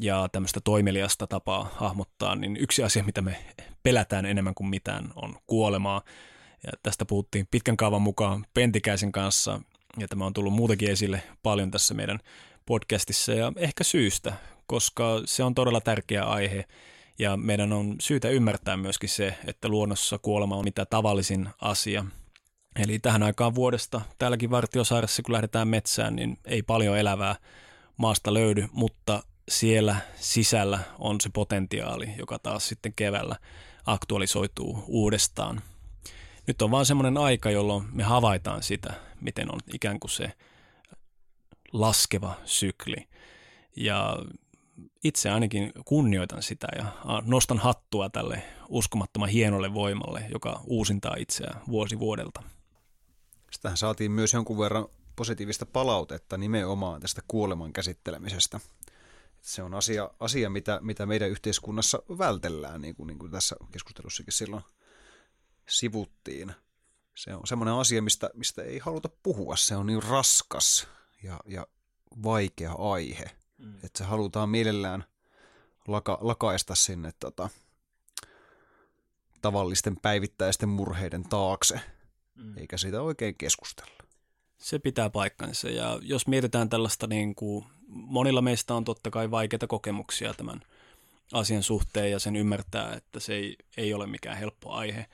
ja 0.00 0.28
tämmöistä 0.32 0.60
toimeliasta 0.64 1.26
tapaa 1.26 1.70
hahmottaa, 1.74 2.34
niin 2.34 2.56
yksi 2.56 2.82
asia, 2.82 3.04
mitä 3.04 3.22
me 3.22 3.36
pelätään 3.82 4.26
enemmän 4.26 4.54
kuin 4.54 4.68
mitään, 4.68 5.12
on 5.14 5.36
kuolemaa. 5.46 6.02
Ja 6.62 6.72
tästä 6.82 7.04
puhuttiin 7.04 7.48
pitkän 7.50 7.76
kaavan 7.76 8.02
mukaan 8.02 8.46
Pentikäisen 8.54 9.12
kanssa, 9.12 9.60
ja 9.98 10.08
tämä 10.08 10.26
on 10.26 10.32
tullut 10.32 10.52
muutenkin 10.52 10.90
esille 10.90 11.22
paljon 11.42 11.70
tässä 11.70 11.94
meidän 11.94 12.18
podcastissa, 12.66 13.32
ja 13.32 13.52
ehkä 13.56 13.84
syystä, 13.84 14.32
koska 14.66 15.22
se 15.24 15.44
on 15.44 15.54
todella 15.54 15.80
tärkeä 15.80 16.24
aihe, 16.24 16.64
ja 17.18 17.36
meidän 17.36 17.72
on 17.72 17.96
syytä 18.00 18.28
ymmärtää 18.28 18.76
myöskin 18.76 19.08
se, 19.08 19.34
että 19.46 19.68
luonnossa 19.68 20.18
kuolema 20.18 20.56
on 20.56 20.64
mitä 20.64 20.86
tavallisin 20.86 21.48
asia. 21.60 22.04
Eli 22.76 22.98
tähän 22.98 23.22
aikaan 23.22 23.54
vuodesta 23.54 24.00
täälläkin 24.18 24.50
Vartiosaaressa, 24.50 25.22
kun 25.22 25.32
lähdetään 25.32 25.68
metsään, 25.68 26.16
niin 26.16 26.38
ei 26.44 26.62
paljon 26.62 26.98
elävää 26.98 27.36
maasta 27.96 28.34
löydy, 28.34 28.68
mutta 28.72 29.22
siellä 29.48 29.96
sisällä 30.16 30.78
on 30.98 31.20
se 31.20 31.28
potentiaali, 31.28 32.08
joka 32.18 32.38
taas 32.38 32.68
sitten 32.68 32.92
keväällä 32.96 33.36
aktualisoituu 33.86 34.84
uudestaan. 34.86 35.62
Nyt 36.46 36.62
on 36.62 36.70
vaan 36.70 36.86
semmoinen 36.86 37.18
aika, 37.18 37.50
jolloin 37.50 37.84
me 37.92 38.02
havaitaan 38.02 38.62
sitä, 38.62 38.94
miten 39.20 39.54
on 39.54 39.60
ikään 39.74 40.00
kuin 40.00 40.10
se 40.10 40.32
laskeva 41.72 42.34
sykli. 42.44 43.08
Ja 43.76 44.16
itse 45.04 45.30
ainakin 45.30 45.72
kunnioitan 45.84 46.42
sitä 46.42 46.66
ja 46.76 46.84
nostan 47.24 47.58
hattua 47.58 48.10
tälle 48.10 48.42
uskomattoman 48.68 49.28
hienolle 49.28 49.74
voimalle, 49.74 50.26
joka 50.32 50.60
uusintaa 50.64 51.16
itseään 51.18 51.60
vuosi 51.68 51.98
vuodelta. 51.98 52.42
Sitähän 53.50 53.76
saatiin 53.76 54.12
myös 54.12 54.32
jonkun 54.32 54.58
verran 54.58 54.86
positiivista 55.16 55.66
palautetta 55.66 56.36
nimenomaan 56.36 57.00
tästä 57.00 57.22
kuoleman 57.28 57.72
käsittelemisestä. 57.72 58.60
Se 59.40 59.62
on 59.62 59.74
asia, 59.74 60.10
asia 60.20 60.50
mitä, 60.50 60.78
mitä 60.82 61.06
meidän 61.06 61.30
yhteiskunnassa 61.30 62.02
vältellään, 62.18 62.80
niin 62.80 62.96
kuin, 62.96 63.06
niin 63.06 63.18
kuin 63.18 63.32
tässä 63.32 63.56
keskustelussakin 63.72 64.32
silloin 64.32 64.62
sivuttiin. 65.68 66.52
Se 67.14 67.34
on 67.34 67.46
semmoinen 67.46 67.74
asia, 67.74 68.02
mistä, 68.02 68.30
mistä 68.34 68.62
ei 68.62 68.78
haluta 68.78 69.08
puhua. 69.22 69.56
Se 69.56 69.76
on 69.76 69.86
niin 69.86 70.02
raskas 70.02 70.88
ja, 71.22 71.40
ja 71.46 71.66
vaikea 72.22 72.72
aihe– 72.72 73.30
Mm. 73.58 73.74
Että 73.74 73.98
se 73.98 74.04
halutaan 74.04 74.48
mielellään 74.48 75.04
laka, 75.88 76.18
lakaista 76.20 76.74
sinne 76.74 77.12
tota, 77.20 77.48
tavallisten 79.42 79.96
päivittäisten 79.96 80.68
murheiden 80.68 81.22
taakse, 81.22 81.80
mm. 82.34 82.58
eikä 82.58 82.78
siitä 82.78 83.02
oikein 83.02 83.34
keskustella. 83.38 83.92
Se 84.58 84.78
pitää 84.78 85.10
paikkansa 85.10 85.68
ja 85.68 85.98
jos 86.02 86.26
mietitään 86.26 86.68
tällaista, 86.68 87.06
niin 87.06 87.34
kuin, 87.34 87.64
monilla 87.88 88.42
meistä 88.42 88.74
on 88.74 88.84
totta 88.84 89.10
kai 89.10 89.30
vaikeita 89.30 89.66
kokemuksia 89.66 90.34
tämän 90.34 90.60
asian 91.32 91.62
suhteen 91.62 92.10
ja 92.10 92.18
sen 92.18 92.36
ymmärtää, 92.36 92.94
että 92.94 93.20
se 93.20 93.34
ei, 93.34 93.56
ei 93.76 93.94
ole 93.94 94.06
mikään 94.06 94.38
helppo 94.38 94.72
aihe. 94.72 95.06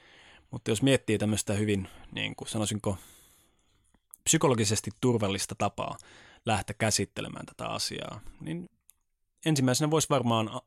Mutta 0.52 0.70
jos 0.70 0.82
miettii 0.82 1.18
tämmöistä 1.18 1.52
hyvin, 1.52 1.88
niin 2.12 2.36
kuin 2.36 2.48
sanoisinko, 2.48 2.96
psykologisesti 4.24 4.90
turvallista 5.00 5.54
tapaa 5.54 5.96
lähteä 6.46 6.74
käsittelemään 6.78 7.46
tätä 7.46 7.68
asiaa, 7.68 8.20
niin 8.40 8.70
ensimmäisenä 9.46 9.90
voisi 9.90 10.08
varmaan 10.10 10.60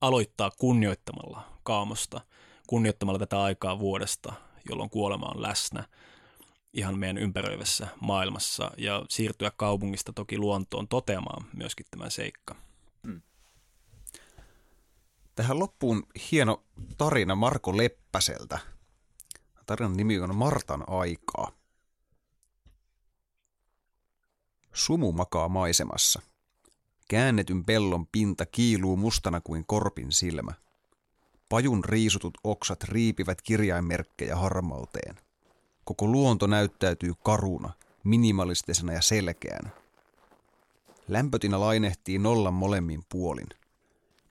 aloittaa 0.00 0.50
kunnioittamalla 0.50 1.58
kaamosta, 1.62 2.20
kunnioittamalla 2.66 3.18
tätä 3.18 3.42
aikaa 3.42 3.78
vuodesta, 3.78 4.32
jolloin 4.68 4.90
kuolema 4.90 5.26
on 5.26 5.42
läsnä 5.42 5.84
ihan 6.72 6.98
meidän 6.98 7.18
ympäröivässä 7.18 7.88
maailmassa 8.00 8.70
ja 8.78 9.04
siirtyä 9.08 9.50
kaupungista 9.56 10.12
toki 10.12 10.38
luontoon 10.38 10.88
toteamaan 10.88 11.46
myöskin 11.56 11.86
tämän 11.90 12.10
seikka. 12.10 12.56
Hmm. 13.06 13.22
Tähän 15.34 15.58
loppuun 15.58 16.06
hieno 16.30 16.64
tarina 16.98 17.34
Marko 17.34 17.76
Leppäseltä. 17.76 18.73
Tarinan 19.66 19.96
nimi 19.96 20.20
on 20.20 20.36
Martan 20.36 20.84
aikaa. 20.88 21.52
Sumu 24.72 25.12
makaa 25.12 25.48
maisemassa. 25.48 26.22
Käännetyn 27.08 27.64
pellon 27.64 28.06
pinta 28.06 28.46
kiiluu 28.46 28.96
mustana 28.96 29.40
kuin 29.40 29.64
korpin 29.66 30.12
silmä. 30.12 30.52
Pajun 31.48 31.84
riisutut 31.84 32.38
oksat 32.44 32.82
riipivät 32.84 33.42
kirjainmerkkejä 33.42 34.36
harmauteen. 34.36 35.14
Koko 35.84 36.06
luonto 36.06 36.46
näyttäytyy 36.46 37.12
karuna, 37.22 37.72
minimalistisena 38.04 38.92
ja 38.92 39.02
selkeänä. 39.02 39.70
Lämpötinä 41.08 41.60
lainehtii 41.60 42.18
nollan 42.18 42.54
molemmin 42.54 43.02
puolin. 43.08 43.48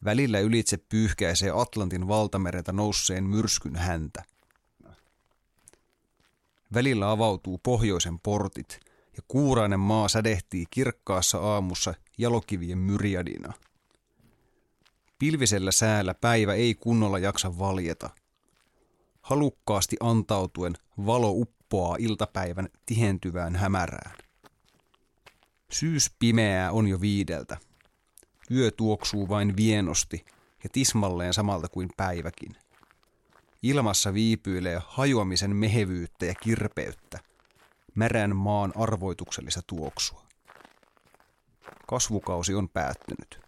Välillä 0.03 0.39
ylitse 0.39 0.77
pyyhkäisee 0.77 1.51
Atlantin 1.55 2.07
valtamereltä 2.07 2.71
nousseen 2.71 3.23
myrskyn 3.23 3.75
häntä. 3.75 4.23
Välillä 6.73 7.11
avautuu 7.11 7.57
pohjoisen 7.57 8.19
portit– 8.19 8.79
ja 9.17 9.23
kuurainen 9.27 9.79
maa 9.79 10.07
sädehtii 10.07 10.65
kirkkaassa 10.69 11.37
aamussa 11.37 11.93
jalokivien 12.17 12.77
myriadina. 12.77 13.53
Pilvisellä 15.19 15.71
säällä 15.71 16.13
päivä 16.13 16.53
ei 16.53 16.75
kunnolla 16.75 17.19
jaksa 17.19 17.59
valjeta. 17.59 18.09
Halukkaasti 19.21 19.97
antautuen 19.99 20.73
valo 21.05 21.31
uppoaa 21.31 21.95
iltapäivän 21.99 22.69
tihentyvään 22.85 23.55
hämärään. 23.55 24.15
Syys 25.71 26.11
pimeää 26.19 26.71
on 26.71 26.87
jo 26.87 27.01
viideltä. 27.01 27.57
Yö 28.51 28.71
tuoksuu 28.71 29.29
vain 29.29 29.57
vienosti 29.57 30.25
ja 30.63 30.69
tismalleen 30.73 31.33
samalta 31.33 31.69
kuin 31.69 31.89
päiväkin. 31.97 32.55
Ilmassa 33.63 34.13
viipyilee 34.13 34.81
hajoamisen 34.87 35.55
mehevyyttä 35.55 36.25
ja 36.25 36.35
kirpeyttä– 36.35 37.19
märän 37.95 38.35
maan 38.35 38.73
arvoituksellista 38.75 39.61
tuoksua. 39.67 40.23
Kasvukausi 41.87 42.55
on 42.55 42.69
päättynyt. 42.69 43.39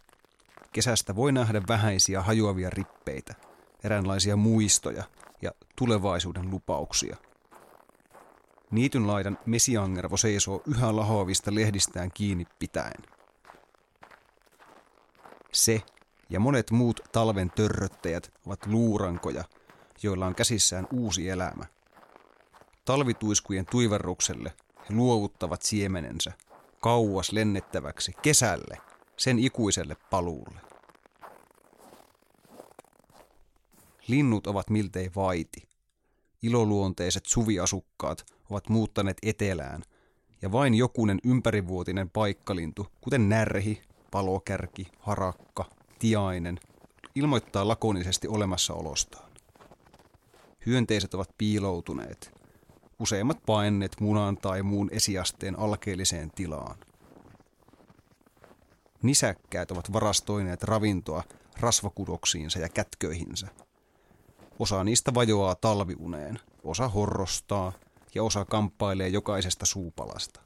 Kesästä 0.71 1.15
voi 1.15 1.31
nähdä 1.31 1.61
vähäisiä 1.67 2.21
hajoavia 2.21 2.69
rippeitä, 2.69 3.35
eräänlaisia 3.83 4.35
muistoja 4.35 5.03
ja 5.41 5.51
tulevaisuuden 5.75 6.51
lupauksia. 6.51 7.17
Niityn 8.71 9.07
laidan 9.07 9.37
mesiangervo 9.45 10.17
seisoo 10.17 10.61
yhä 10.67 10.95
lahoavista 10.95 11.55
lehdistään 11.55 12.11
kiinni 12.13 12.45
pitäen. 12.59 13.03
Se 15.53 15.81
ja 16.29 16.39
monet 16.39 16.71
muut 16.71 16.99
talven 17.11 17.51
törröttäjät 17.51 18.33
ovat 18.45 18.65
luurankoja, 18.65 19.43
joilla 20.03 20.25
on 20.25 20.35
käsissään 20.35 20.87
uusi 20.93 21.29
elämä. 21.29 21.65
Talvituiskujen 22.85 23.65
tuiverrukselle 23.65 24.53
he 24.89 24.95
luovuttavat 24.95 25.61
siemenensä 25.61 26.31
kauas 26.81 27.31
lennettäväksi 27.31 28.11
kesälle, 28.21 28.77
sen 29.17 29.39
ikuiselle 29.39 29.95
paluulle. 30.09 30.59
Linnut 34.07 34.47
ovat 34.47 34.69
miltei 34.69 35.11
vaiti. 35.15 35.67
Iloluonteiset 36.41 37.25
suviasukkaat 37.25 38.25
ovat 38.49 38.69
muuttaneet 38.69 39.17
etelään, 39.23 39.83
ja 40.41 40.51
vain 40.51 40.73
jokunen 40.73 41.19
ympärivuotinen 41.23 42.09
paikkalintu, 42.09 42.87
kuten 43.01 43.29
närhi, 43.29 43.81
palokärki, 44.11 44.87
harakka, 44.99 45.65
tiainen, 45.99 46.59
ilmoittaa 47.15 47.67
lakonisesti 47.67 48.27
olemassaolostaan. 48.27 49.34
Hyönteiset 50.65 51.13
ovat 51.13 51.29
piiloutuneet, 51.37 52.31
useimmat 52.99 53.45
paineet 53.45 53.95
munan 53.99 54.37
tai 54.37 54.63
muun 54.63 54.89
esiasteen 54.91 55.59
alkeelliseen 55.59 56.31
tilaan. 56.31 56.75
Nisäkkäät 59.03 59.71
ovat 59.71 59.93
varastoineet 59.93 60.63
ravintoa 60.63 61.23
rasvakudoksiinsa 61.59 62.59
ja 62.59 62.69
kätköihinsä. 62.69 63.47
Osa 64.59 64.83
niistä 64.83 65.13
vajoaa 65.13 65.55
talviuneen, 65.55 66.39
osa 66.63 66.87
horrostaa 66.87 67.73
ja 68.15 68.23
osa 68.23 68.45
kamppailee 68.45 69.07
jokaisesta 69.07 69.65
suupalasta. 69.65 70.39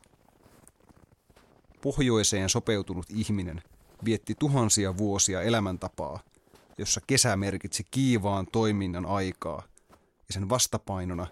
Pohjoiseen 1.82 2.49
sopeutunut 2.49 3.05
ihminen 3.09 3.61
vietti 4.05 4.36
tuhansia 4.39 4.97
vuosia 4.97 5.41
elämäntapaa, 5.41 6.20
jossa 6.78 7.01
kesä 7.07 7.36
merkitsi 7.36 7.84
kiivaan 7.91 8.47
toiminnan 8.51 9.05
aikaa 9.05 9.63
ja 10.30 10.34
sen 10.34 10.49
vastapainona 10.49 11.27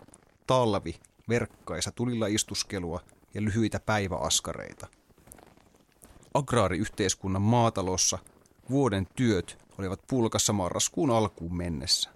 talvi, 0.47 0.95
verkkaisa 1.29 1.91
tulilla 1.91 2.27
istuskelua 2.27 3.01
ja 3.33 3.41
lyhyitä 3.41 3.79
päiväaskareita. 3.79 4.87
Agraariyhteiskunnan 6.33 7.41
maatalossa 7.41 8.19
vuoden 8.69 9.07
työt 9.15 9.57
olivat 9.77 10.01
pulkassa 10.07 10.53
marraskuun 10.53 11.11
alkuun 11.11 11.57
mennessä. 11.57 12.09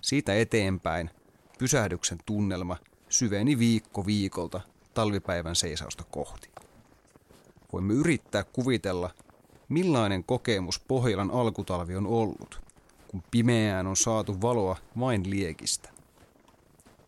Siitä 0.00 0.34
eteenpäin 0.34 1.10
pysähdyksen 1.58 2.18
tunnelma 2.26 2.76
syveni 3.08 3.58
viikko 3.58 4.06
viikolta 4.06 4.60
talvipäivän 4.94 5.56
seisausta 5.56 6.04
kohti. 6.10 6.50
Voimme 7.72 7.94
yrittää 7.94 8.44
kuvitella, 8.44 9.10
millainen 9.68 10.24
kokemus 10.24 10.80
Pohjolan 10.80 11.30
alkutalvi 11.30 11.96
on 11.96 12.06
ollut, 12.06 12.65
kun 13.08 13.22
pimeään 13.30 13.86
on 13.86 13.96
saatu 13.96 14.40
valoa 14.40 14.76
vain 15.00 15.30
liekistä. 15.30 15.90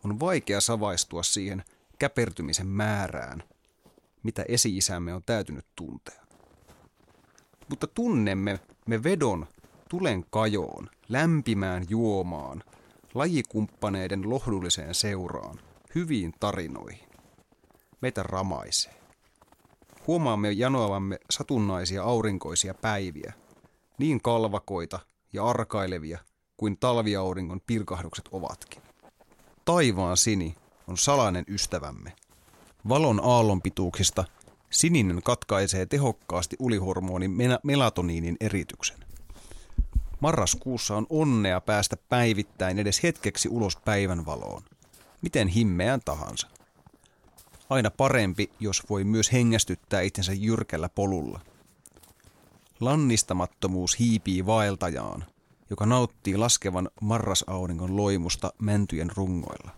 On 0.03 0.19
vaikea 0.19 0.61
savaistua 0.61 1.23
siihen 1.23 1.63
käpertymisen 1.99 2.67
määrään, 2.67 3.43
mitä 4.23 4.45
esi-isämme 4.47 5.13
on 5.13 5.23
täytynyt 5.25 5.65
tuntea. 5.75 6.21
Mutta 7.69 7.87
tunnemme 7.87 8.59
me 8.87 9.03
vedon 9.03 9.47
tulen 9.89 10.25
kajoon, 10.29 10.89
lämpimään 11.09 11.85
juomaan, 11.89 12.63
lajikumppaneiden 13.13 14.29
lohdulliseen 14.29 14.95
seuraan, 14.95 15.59
hyviin 15.95 16.33
tarinoihin. 16.39 17.09
Meitä 18.01 18.23
ramaisee. 18.23 18.93
Huomaamme 20.07 20.51
janoavamme 20.51 21.19
satunnaisia 21.29 22.03
aurinkoisia 22.03 22.73
päiviä, 22.73 23.33
niin 23.97 24.21
kalvakoita 24.21 24.99
ja 25.33 25.45
arkailevia 25.45 26.19
kuin 26.57 26.77
talviauringon 26.79 27.61
pilkahdukset 27.67 28.29
ovatkin. 28.31 28.81
Taivaan 29.65 30.17
sini 30.17 30.55
on 30.87 30.97
salainen 30.97 31.45
ystävämme. 31.47 32.13
Valon 32.89 33.21
aallonpituuksista 33.23 34.25
sininen 34.69 35.21
katkaisee 35.23 35.85
tehokkaasti 35.85 36.55
ulihormonin 36.59 37.37
melatoniinin 37.63 38.37
erityksen. 38.39 38.97
Marraskuussa 40.19 40.95
on 40.95 41.07
onnea 41.09 41.61
päästä 41.61 41.97
päivittäin 42.09 42.79
edes 42.79 43.03
hetkeksi 43.03 43.49
ulos 43.49 43.75
päivänvaloon, 43.75 44.63
miten 45.21 45.47
himmeään 45.47 45.99
tahansa. 46.05 46.47
Aina 47.69 47.91
parempi, 47.91 48.51
jos 48.59 48.83
voi 48.89 49.03
myös 49.03 49.31
hengästyttää 49.31 50.01
itsensä 50.01 50.33
jyrkällä 50.33 50.89
polulla. 50.89 51.39
Lannistamattomuus 52.79 53.99
hiipii 53.99 54.45
vaeltajaan, 54.45 55.25
joka 55.69 55.85
nauttii 55.85 56.37
laskevan 56.37 56.89
marrasauringon 57.01 57.97
loimusta 57.97 58.53
mäntyjen 58.61 59.11
rungoilla. 59.15 59.71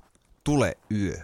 Tule 0.43 0.77
yö. 0.91 1.17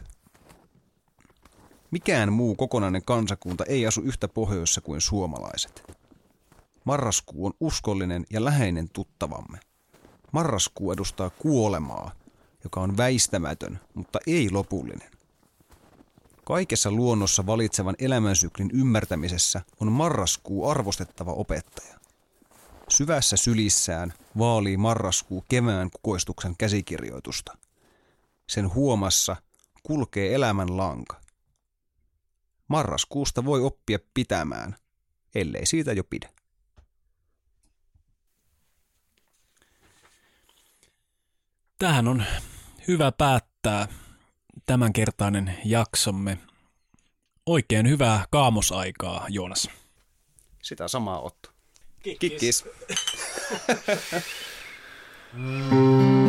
Mikään 1.91 2.33
muu 2.33 2.55
kokonainen 2.55 3.05
kansakunta 3.05 3.65
ei 3.65 3.87
asu 3.87 4.01
yhtä 4.01 4.27
pohjoissa 4.27 4.81
kuin 4.81 5.01
suomalaiset. 5.01 5.83
Marraskuu 6.83 7.45
on 7.45 7.53
uskollinen 7.59 8.25
ja 8.29 8.45
läheinen 8.45 8.89
tuttavamme. 8.93 9.59
Marraskuu 10.31 10.91
edustaa 10.91 11.29
kuolemaa, 11.29 12.11
joka 12.63 12.81
on 12.81 12.97
väistämätön, 12.97 13.79
mutta 13.93 14.19
ei 14.27 14.49
lopullinen. 14.51 15.16
Kaikessa 16.47 16.91
luonnossa 16.91 17.45
valitsevan 17.45 17.95
elämänsyklin 17.99 18.69
ymmärtämisessä 18.73 19.61
on 19.79 19.91
marraskuu 19.91 20.69
arvostettava 20.69 21.31
opettaja. 21.31 21.99
Syvässä 22.89 23.37
sylissään 23.37 24.13
vaalii 24.37 24.77
marraskuu 24.77 25.45
kevään 25.49 25.89
kukoistuksen 25.91 26.57
käsikirjoitusta. 26.57 27.57
Sen 28.49 28.73
huomassa 28.73 29.35
kulkee 29.83 30.35
elämän 30.35 30.77
lanka. 30.77 31.21
Marraskuusta 32.67 33.45
voi 33.45 33.63
oppia 33.63 33.99
pitämään, 34.13 34.75
ellei 35.35 35.65
siitä 35.65 35.93
jo 35.93 36.03
pidä. 36.03 36.29
Tähän 41.77 42.07
on 42.07 42.23
hyvä 42.87 43.11
päättää 43.11 43.87
tämänkertainen 44.65 45.57
jaksomme. 45.65 46.37
Oikein 47.45 47.89
hyvää 47.89 48.25
kaamosaikaa, 48.31 49.25
Joonas. 49.29 49.69
Sitä 50.61 50.87
samaa 50.87 51.21
Otto. 51.21 51.49
Kikkis. 52.03 52.31
Kikkis. 52.31 52.65